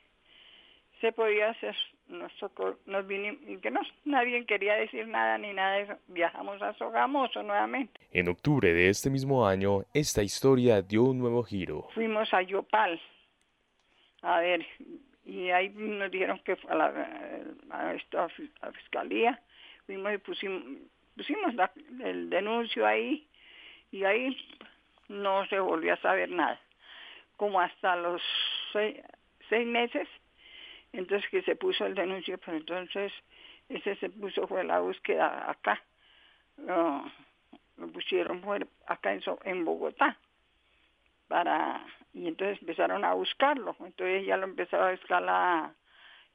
[1.01, 1.75] se podía hacer,
[2.07, 5.93] nos, tocó- nos vinimos, que no, nadie quería decir nada ni nada de eso.
[6.07, 7.99] Viajamos a Sogamoso nuevamente.
[8.11, 11.87] En octubre de este mismo año, esta historia dio un nuevo giro.
[11.93, 12.99] fuimos a Yopal
[14.21, 14.65] a ver
[15.25, 16.93] y ahí nos dijeron que a la
[17.69, 18.27] a esta
[18.61, 19.39] a fiscalía
[19.85, 20.63] fuimos y pusimos
[21.15, 21.71] pusimos la-
[22.03, 23.25] el denuncio ahí
[23.91, 24.35] y ahí
[25.07, 26.59] no se volvió a saber nada
[27.37, 28.21] como hasta los
[28.73, 28.97] seis,
[29.47, 30.07] seis meses
[30.93, 33.11] entonces que se puso el denuncio pero entonces
[33.69, 35.81] ese se puso fue la búsqueda acá.
[36.57, 37.03] Lo,
[37.77, 40.17] lo pusieron fue acá en, en Bogotá.
[41.27, 43.75] Para y entonces empezaron a buscarlo.
[43.79, 45.73] Entonces ya lo empezó a buscar la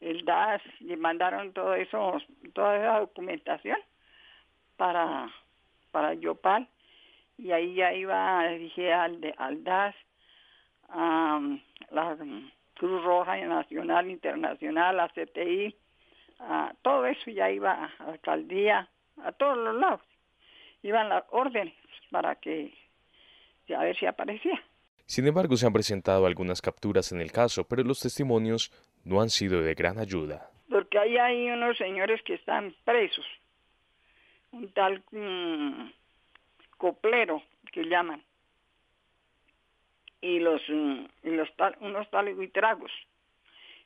[0.00, 2.20] el DAS y mandaron todo eso
[2.52, 3.78] toda esa documentación
[4.76, 5.28] para
[5.90, 6.68] para Yopal.
[7.36, 9.96] Y ahí ya iba dije al al DAS
[10.88, 11.40] a
[11.90, 12.16] la
[12.74, 15.74] Cruz Roja Nacional Internacional a CTI
[16.40, 18.88] a todo eso ya iba a la alcaldía
[19.22, 20.00] a todos los lados.
[20.82, 21.74] Iban las órdenes
[22.10, 22.72] para que
[23.74, 24.60] a ver si aparecía.
[25.06, 28.70] Sin embargo, se han presentado algunas capturas en el caso, pero los testimonios
[29.04, 30.50] no han sido de gran ayuda.
[30.68, 33.24] porque ahí hay unos señores que están presos,
[34.50, 35.90] un tal mm,
[36.78, 38.22] coplero que llaman,
[40.24, 41.48] y los mm, y los
[41.80, 42.90] unos tales buitragos.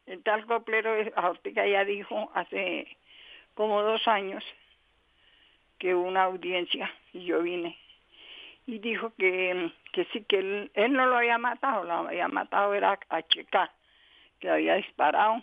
[0.07, 2.97] El tal coplero, ahorita ya dijo hace
[3.55, 4.45] como dos años
[5.79, 7.77] que hubo una audiencia y yo vine
[8.67, 12.73] y dijo que, que sí, que él, él no lo había matado, lo había matado
[12.73, 13.73] era a Checa,
[14.39, 15.43] que había disparado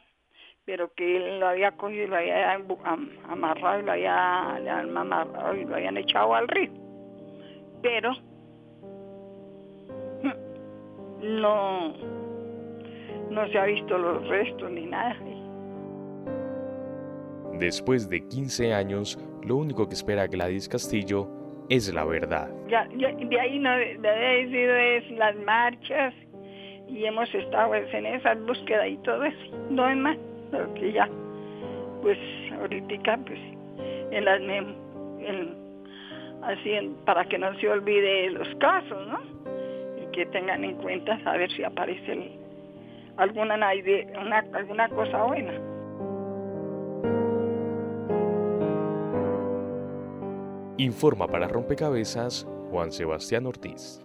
[0.66, 5.64] pero que él lo había cogido y lo había amarrado y lo había, amarrado y
[5.64, 6.72] lo habían echado al río.
[7.84, 8.16] Pero
[11.42, 11.94] no,
[13.30, 15.16] no se ha visto los restos ni nada.
[17.60, 21.28] Después de 15 años, lo único que espera Gladys Castillo
[21.70, 22.50] es la verdad.
[22.68, 26.14] Ya, ya- de ahí no de, ahí sido es las marchas
[26.88, 30.18] y hemos estado pues, en esas búsquedas y todo eso, no es más,
[30.52, 31.10] pero que ya,
[32.02, 32.18] pues
[32.60, 33.40] ahorita pues
[34.12, 35.56] en las en-
[36.44, 39.35] así en- para que no se olvide los casos, ¿no?
[40.16, 42.40] Que tengan en cuenta a ver si aparece el-
[43.18, 45.54] alguna idea- una, alguna cosa buena.
[50.78, 54.02] Informa para Rompecabezas Juan Sebastián Ortiz.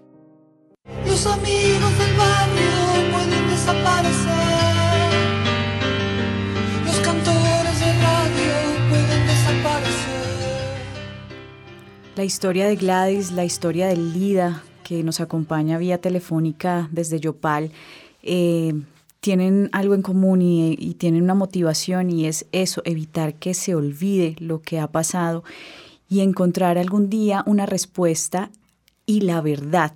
[1.05, 4.31] Los amigos del barrio pueden desaparecer.
[6.85, 8.55] Los cantores de radio
[8.89, 10.79] pueden desaparecer.
[12.17, 17.71] La historia de Gladys, la historia de Lida, que nos acompaña vía telefónica desde Yopal,
[18.25, 18.75] eh,
[19.21, 24.35] tienen algo en común y, tienen una motivación y es eso, evitar que se olvide
[24.41, 25.45] lo que ha pasado
[26.09, 28.51] y encontrar algún día una respuesta
[29.07, 29.93] y la verdad.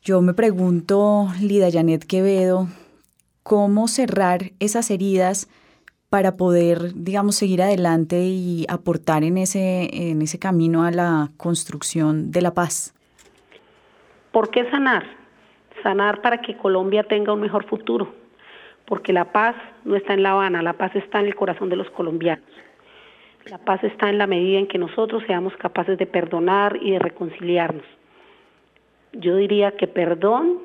[0.00, 2.68] Yo me pregunto, Lida Janet Quevedo,
[3.42, 5.48] cómo cerrar esas heridas
[6.08, 12.30] para poder, digamos, seguir adelante y aportar en ese, en ese camino a la construcción
[12.30, 12.92] de la paz?
[14.36, 15.02] ¿Por qué sanar?
[15.82, 18.12] Sanar para que Colombia tenga un mejor futuro,
[18.84, 19.56] porque la paz
[19.86, 22.44] no está en La Habana, la paz está en el corazón de los colombianos.
[23.46, 26.98] La paz está en la medida en que nosotros seamos capaces de perdonar y de
[26.98, 27.86] reconciliarnos.
[29.14, 30.58] Yo diría que perdón,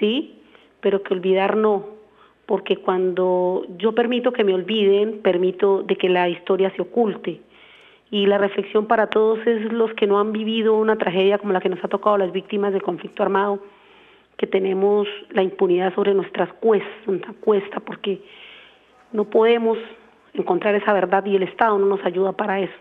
[0.00, 0.40] sí,
[0.80, 1.84] pero que olvidar no,
[2.46, 7.42] porque cuando yo permito que me olviden, permito de que la historia se oculte.
[8.12, 11.62] Y la reflexión para todos es los que no han vivido una tragedia como la
[11.62, 13.58] que nos ha tocado las víctimas del conflicto armado,
[14.36, 16.90] que tenemos la impunidad sobre nuestras cuestas,
[17.40, 18.20] cuesta, porque
[19.12, 19.78] no podemos
[20.34, 22.74] encontrar esa verdad y el Estado no nos ayuda para eso.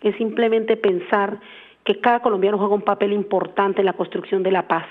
[0.00, 1.38] Es simplemente pensar
[1.84, 4.86] que cada colombiano juega un papel importante en la construcción de la paz.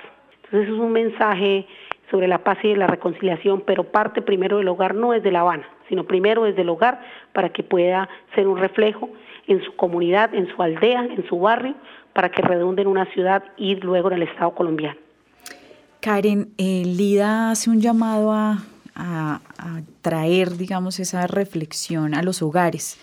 [0.46, 1.68] Entonces es un mensaje
[2.12, 5.42] sobre la paz y la reconciliación, pero parte primero del hogar no es de La
[5.42, 7.02] Habana, sino primero desde el hogar
[7.34, 9.10] para que pueda ser un reflejo
[9.48, 11.76] en su comunidad, en su aldea, en su barrio,
[12.14, 14.98] para que redunde en una ciudad y luego en el Estado colombiano.
[16.00, 18.58] Karen, eh, Lida hace un llamado a,
[20.02, 23.00] traer, digamos, esa reflexión a los hogares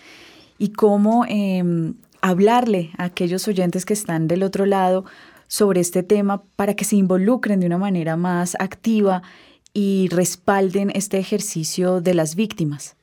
[0.59, 5.05] y cómo em, hablarle a aquellos oyentes que están del otro lado
[5.47, 9.21] sobre este tema para que se involucren de una manera más activa
[9.73, 12.95] y respalden este ejercicio de las víctimas?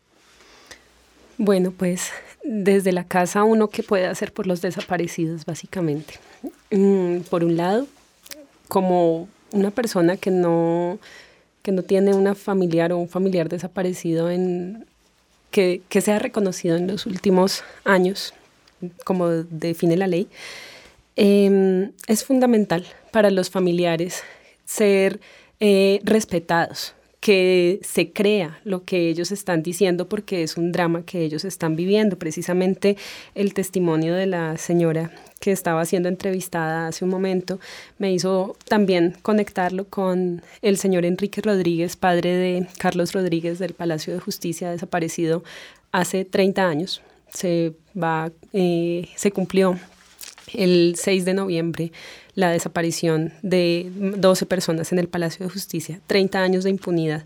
[1.39, 2.11] Bueno, pues
[2.45, 6.15] desde la casa uno que puede hacer por los desaparecidos, básicamente.
[6.71, 7.87] Mm, por un lado,
[8.69, 10.99] como una persona que no,
[11.63, 14.87] que no tiene una familiar o un familiar desaparecido en,
[15.51, 18.35] que, que sea reconocido en los últimos años,
[19.05, 20.29] como define la ley,
[21.17, 24.23] Em, es fundamental para los familiares
[24.65, 25.21] ser
[25.61, 31.23] eh, respetados, que se crea lo que ellos están diciendo porque es un drama que
[31.23, 32.19] ellos están viviendo.
[32.19, 32.99] Precisamente
[33.35, 35.11] el testimonio de la señora
[35.41, 37.61] que estaba siendo entrevistada hace un momento
[37.97, 44.12] me hizo también conectarlo con el señor Enrique Rodríguez, padre de Carlos Rodríguez del Palacio
[44.12, 45.45] de Justicia, desaparecido
[45.93, 47.01] hace 30 años.
[47.33, 49.79] Se, va, eh, se cumplió
[50.55, 51.93] el 6 de noviembre
[52.35, 57.25] la desaparición de 12 personas en el Palacio de Justicia, 30 años de impunidad.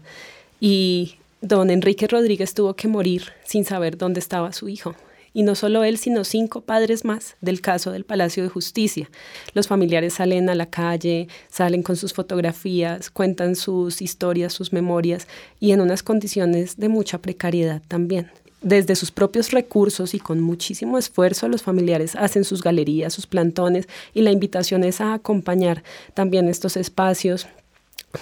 [0.61, 4.95] Y don Enrique Rodríguez tuvo que morir sin saber dónde estaba su hijo.
[5.35, 9.09] Y no solo él, sino cinco padres más del caso del Palacio de Justicia.
[9.55, 15.29] Los familiares salen a la calle, salen con sus fotografías, cuentan sus historias, sus memorias
[15.61, 20.99] y en unas condiciones de mucha precariedad también desde sus propios recursos y con muchísimo
[20.99, 25.85] esfuerzo los familiares hacen sus galerías, sus plantones y la invitación es a acompañar
[26.15, 27.47] también estos espacios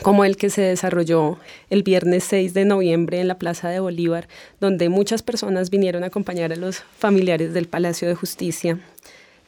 [0.03, 1.39] como el que se desarrolló
[1.70, 4.28] el viernes 6 de noviembre en la Plaza de Bolívar,
[4.61, 8.80] donde muchas personas vinieron a acompañar a los familiares del Palacio de Justicia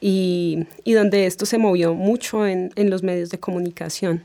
[0.00, 4.22] y, donde esto se movió mucho en los medios de comunicación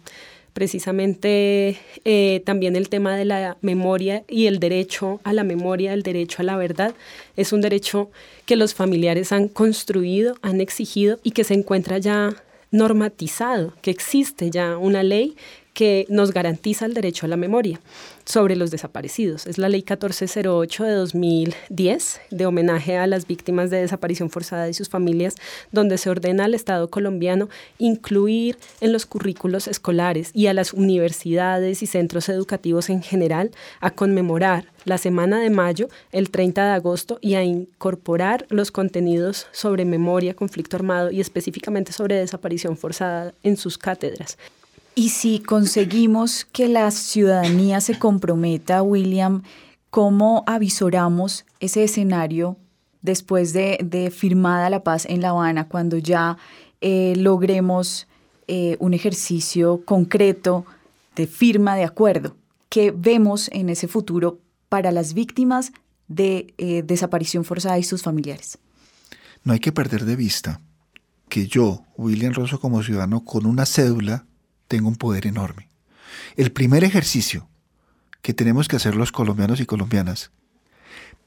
[0.54, 6.04] precisamente eh, también el tema de la memoria y el derecho a la memoria, el
[6.04, 6.94] derecho a la verdad,
[7.36, 8.12] es un derecho
[8.46, 12.36] que los familiares han construido, han exigido y que se encuentra ya
[12.72, 15.36] normatizado, que existe ya una ley
[15.74, 17.82] que nos garantiza el derecho a la memoria
[18.26, 19.48] sobre los desaparecidos.
[19.48, 24.74] Es la ley 1408 de 2010 de homenaje a las víctimas de desaparición forzada y
[24.74, 25.36] sus familias,
[25.72, 27.50] donde se ordena al Estado colombiano
[27.80, 33.52] incluir en los currículos escolares y a las universidades y centros educativos en general
[33.82, 39.48] a conmemorar la semana de mayo, el 30 de agosto, y a incorporar los contenidos
[39.52, 44.38] sobre memoria, conflicto armado y específicamente sobre desaparición forzada en sus cátedras.
[44.96, 49.42] Y si conseguimos que la ciudadanía se comprometa, William,
[49.90, 52.58] ¿cómo avisoramos ese escenario
[53.02, 56.38] después de, firmada la paz en La Habana, cuando ya
[56.82, 58.08] eh, logremos
[58.48, 60.66] eh, un ejercicio concreto
[61.16, 62.36] de firma de acuerdo?
[62.70, 64.40] ¿Qué vemos en ese futuro
[64.70, 65.72] para las víctimas
[66.08, 68.60] de eh, desaparición forzada y sus familiares?
[69.44, 70.62] No hay que perder de vista
[71.30, 74.26] que yo, William Rosso, como ciudadano, con una cédula,
[74.74, 75.70] tengo un poder enorme.
[76.36, 77.48] El primer ejercicio
[78.24, 80.32] que tenemos que hacer los colombianos y colombianas,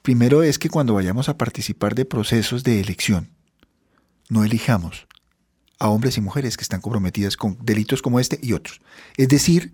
[0.02, 3.28] primero es que cuando vayamos a participar de procesos de elección,
[4.28, 5.06] no elijamos
[5.78, 8.80] a hombres y mujeres que están comprometidas con delitos como este y otros.
[9.16, 9.72] Es decir,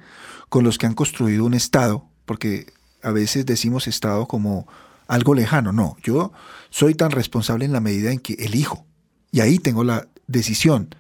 [0.51, 4.69] con los que han construido un Estado, porque a veces decimos Estado como
[5.09, 5.73] algo lejano.
[5.73, 6.35] No, yo
[6.69, 8.85] soy tan responsable en la medida en que elijo.
[9.31, 10.95] Y ahí tengo la decisión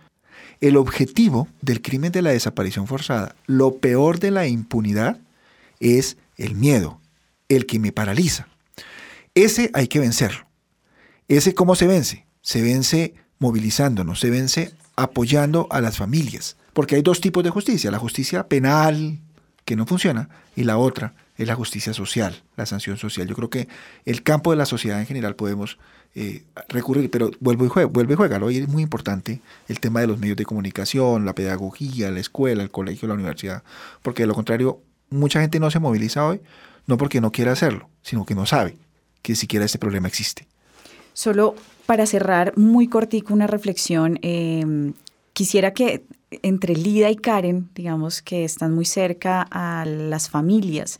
[0.62, 5.20] el objetivo del crimen de la desaparición forzada, lo peor de la impunidad,
[5.80, 7.00] es el miedo,
[7.48, 8.46] el que me paraliza.
[9.34, 10.46] Ese hay que vencerlo.
[11.26, 12.26] ¿Ese cómo se vence?
[12.42, 16.56] Se vence movilizándonos, se vence apoyando a las familias.
[16.72, 19.18] Porque hay dos tipos de justicia, la justicia penal,
[19.64, 23.26] que no funciona, y la otra es la justicia social, la sanción social.
[23.26, 23.68] Yo creo que
[24.04, 25.78] el campo de la sociedad en general podemos
[26.14, 28.38] eh, recurrir, pero vuelvo y juega, vuelve y juega.
[28.38, 32.62] Hoy es muy importante el tema de los medios de comunicación, la pedagogía, la escuela,
[32.62, 33.62] el colegio, la universidad,
[34.02, 36.40] porque de lo contrario, mucha gente no se moviliza hoy,
[36.86, 38.76] no porque no quiera hacerlo, sino que no sabe
[39.22, 40.46] que siquiera este problema existe.
[41.14, 41.54] Solo
[41.86, 44.92] para cerrar muy cortico una reflexión, eh,
[45.32, 46.04] quisiera que
[46.42, 50.98] entre Lida y Karen, digamos que están muy cerca a las familias,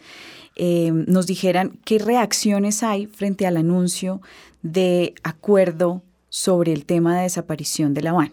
[0.57, 4.21] eh, nos dijeran qué reacciones hay frente al anuncio
[4.63, 8.33] de acuerdo sobre el tema de desaparición de La Habana.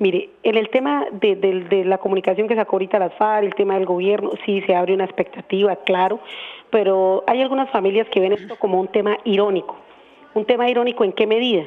[0.00, 3.84] Mire, en el tema de, la comunicación que sacó ahorita las FARC, el tema del
[3.84, 6.20] gobierno, sí se abre una expectativa, claro,
[6.70, 9.76] pero hay algunas familias que ven esto como un tema irónico.
[10.32, 11.64] ¿Un tema irónico en qué medida?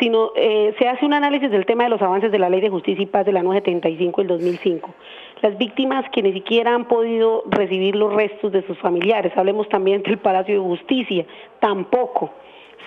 [0.00, 2.70] Sino eh, se hace un análisis del tema de los avances de la Ley de
[2.70, 4.94] Justicia y Paz de la 975 del 2005.
[5.42, 10.02] Las víctimas que ni siquiera han podido recibir los restos de sus familiares, hablemos también
[10.04, 11.26] del Palacio de Justicia,
[11.60, 12.32] tampoco.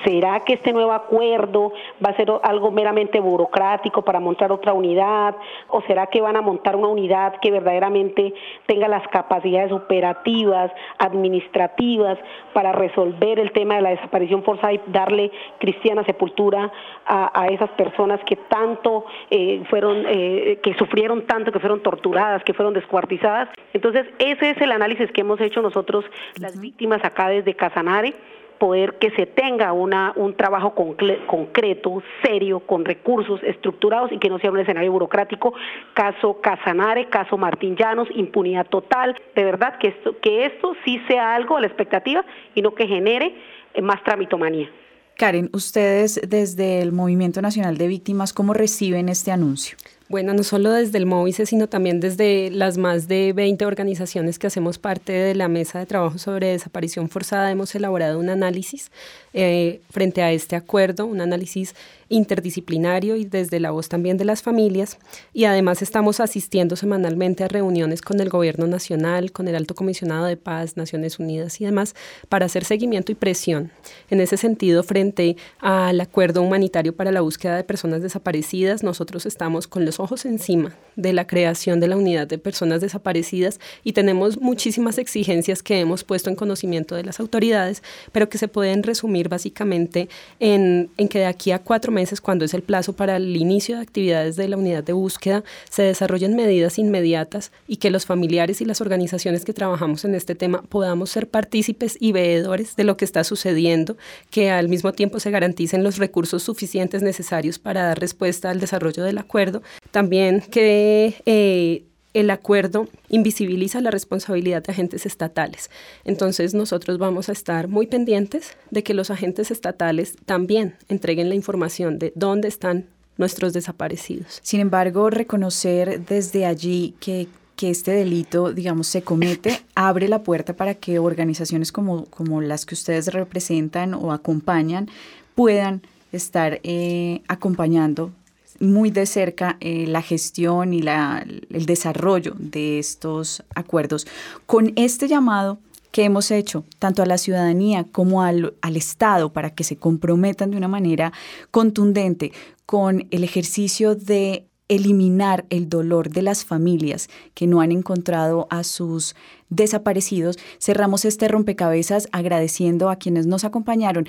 [0.03, 1.71] ¿Será que este nuevo acuerdo
[2.03, 5.35] va a ser algo meramente burocrático para montar otra unidad?
[5.69, 8.33] ¿O será que van a montar una unidad que verdaderamente
[8.65, 12.17] tenga las capacidades operativas, administrativas,
[12.53, 16.71] para resolver el tema de la desaparición forzada y darle cristiana sepultura
[17.05, 22.43] a, a esas personas que tanto eh, fueron, eh, que sufrieron tanto, que fueron torturadas,
[22.43, 23.49] que fueron descuartizadas?
[23.73, 26.05] Entonces, ese es el análisis que hemos hecho nosotros,
[26.39, 28.13] las víctimas acá desde Casanare
[28.59, 34.39] poder que se tenga una, un trabajo concreto, serio, con recursos estructurados y que no
[34.39, 35.53] sea un escenario burocrático.
[35.93, 39.15] Caso Casanare, caso Martín Llanos, impunidad total.
[39.35, 42.87] De verdad que esto, que esto sí sea algo a la expectativa y no que
[42.87, 43.35] genere
[43.81, 44.69] más tramitomanía.
[45.17, 49.77] Karen, ustedes desde el Movimiento Nacional de Víctimas, ¿cómo reciben este anuncio?
[50.07, 54.45] Bueno, no solo desde el MOVICE, sino también desde las más de 20 organizaciones que
[54.45, 58.91] hacemos parte de la mesa de trabajo sobre desaparición forzada, hemos elaborado un análisis
[59.33, 61.73] eh, frente a este acuerdo, un análisis
[62.09, 64.97] interdisciplinario y desde la voz también de las familias.
[65.33, 70.25] Y además estamos asistiendo semanalmente a reuniones con el Gobierno Nacional, con el Alto Comisionado
[70.25, 71.95] de Paz, Naciones Unidas y demás,
[72.29, 73.71] para hacer seguimiento y presión.
[74.09, 79.67] En ese sentido, frente al acuerdo humanitario para la búsqueda de personas desaparecidas, nosotros estamos
[79.67, 84.39] con los ojos encima de la creación de la unidad de personas desaparecidas y tenemos
[84.39, 89.29] muchísimas exigencias que hemos puesto en conocimiento de las autoridades, pero que se pueden resumir
[89.29, 93.35] básicamente en, en que de aquí a cuatro meses, cuando es el plazo para el
[93.35, 98.05] inicio de actividades de la unidad de búsqueda, se desarrollen medidas inmediatas y que los
[98.05, 102.83] familiares y las organizaciones que trabajamos en este tema podamos ser partícipes y veedores de
[102.83, 103.97] lo que está sucediendo,
[104.29, 109.03] que al mismo tiempo se garanticen los recursos suficientes necesarios para dar respuesta al desarrollo
[109.03, 111.85] del acuerdo, también que eh,
[112.15, 115.69] el acuerdo invisibiliza la responsabilidad de agentes estatales.
[116.05, 121.35] Entonces nosotros vamos a estar muy pendientes de que los agentes estatales también entreguen la
[121.35, 122.87] información de dónde están
[123.17, 124.39] nuestros desaparecidos.
[124.41, 130.57] Sin embargo, reconocer desde allí que que este delito, digamos, se comete, abre la puerta
[130.57, 134.89] para que organizaciones como, como las que ustedes representan o acompañan
[135.35, 138.11] puedan estar eh, acompañando
[138.59, 144.07] muy de cerca eh, la gestión y la, el desarrollo de estos acuerdos.
[144.45, 145.59] Con este llamado
[145.91, 150.51] que hemos hecho tanto a la ciudadanía como al, al Estado para que se comprometan
[150.51, 151.13] de una manera
[151.51, 152.33] contundente
[152.65, 158.63] con el ejercicio de eliminar el dolor de las familias que no han encontrado a
[158.63, 159.15] sus
[159.49, 164.07] desaparecidos, cerramos este rompecabezas agradeciendo a quienes nos acompañaron.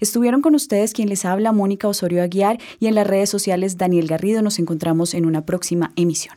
[0.00, 4.08] Estuvieron con ustedes quien les habla, Mónica Osorio Aguiar, y en las redes sociales Daniel
[4.08, 4.42] Garrido.
[4.42, 6.36] Nos encontramos en una próxima emisión.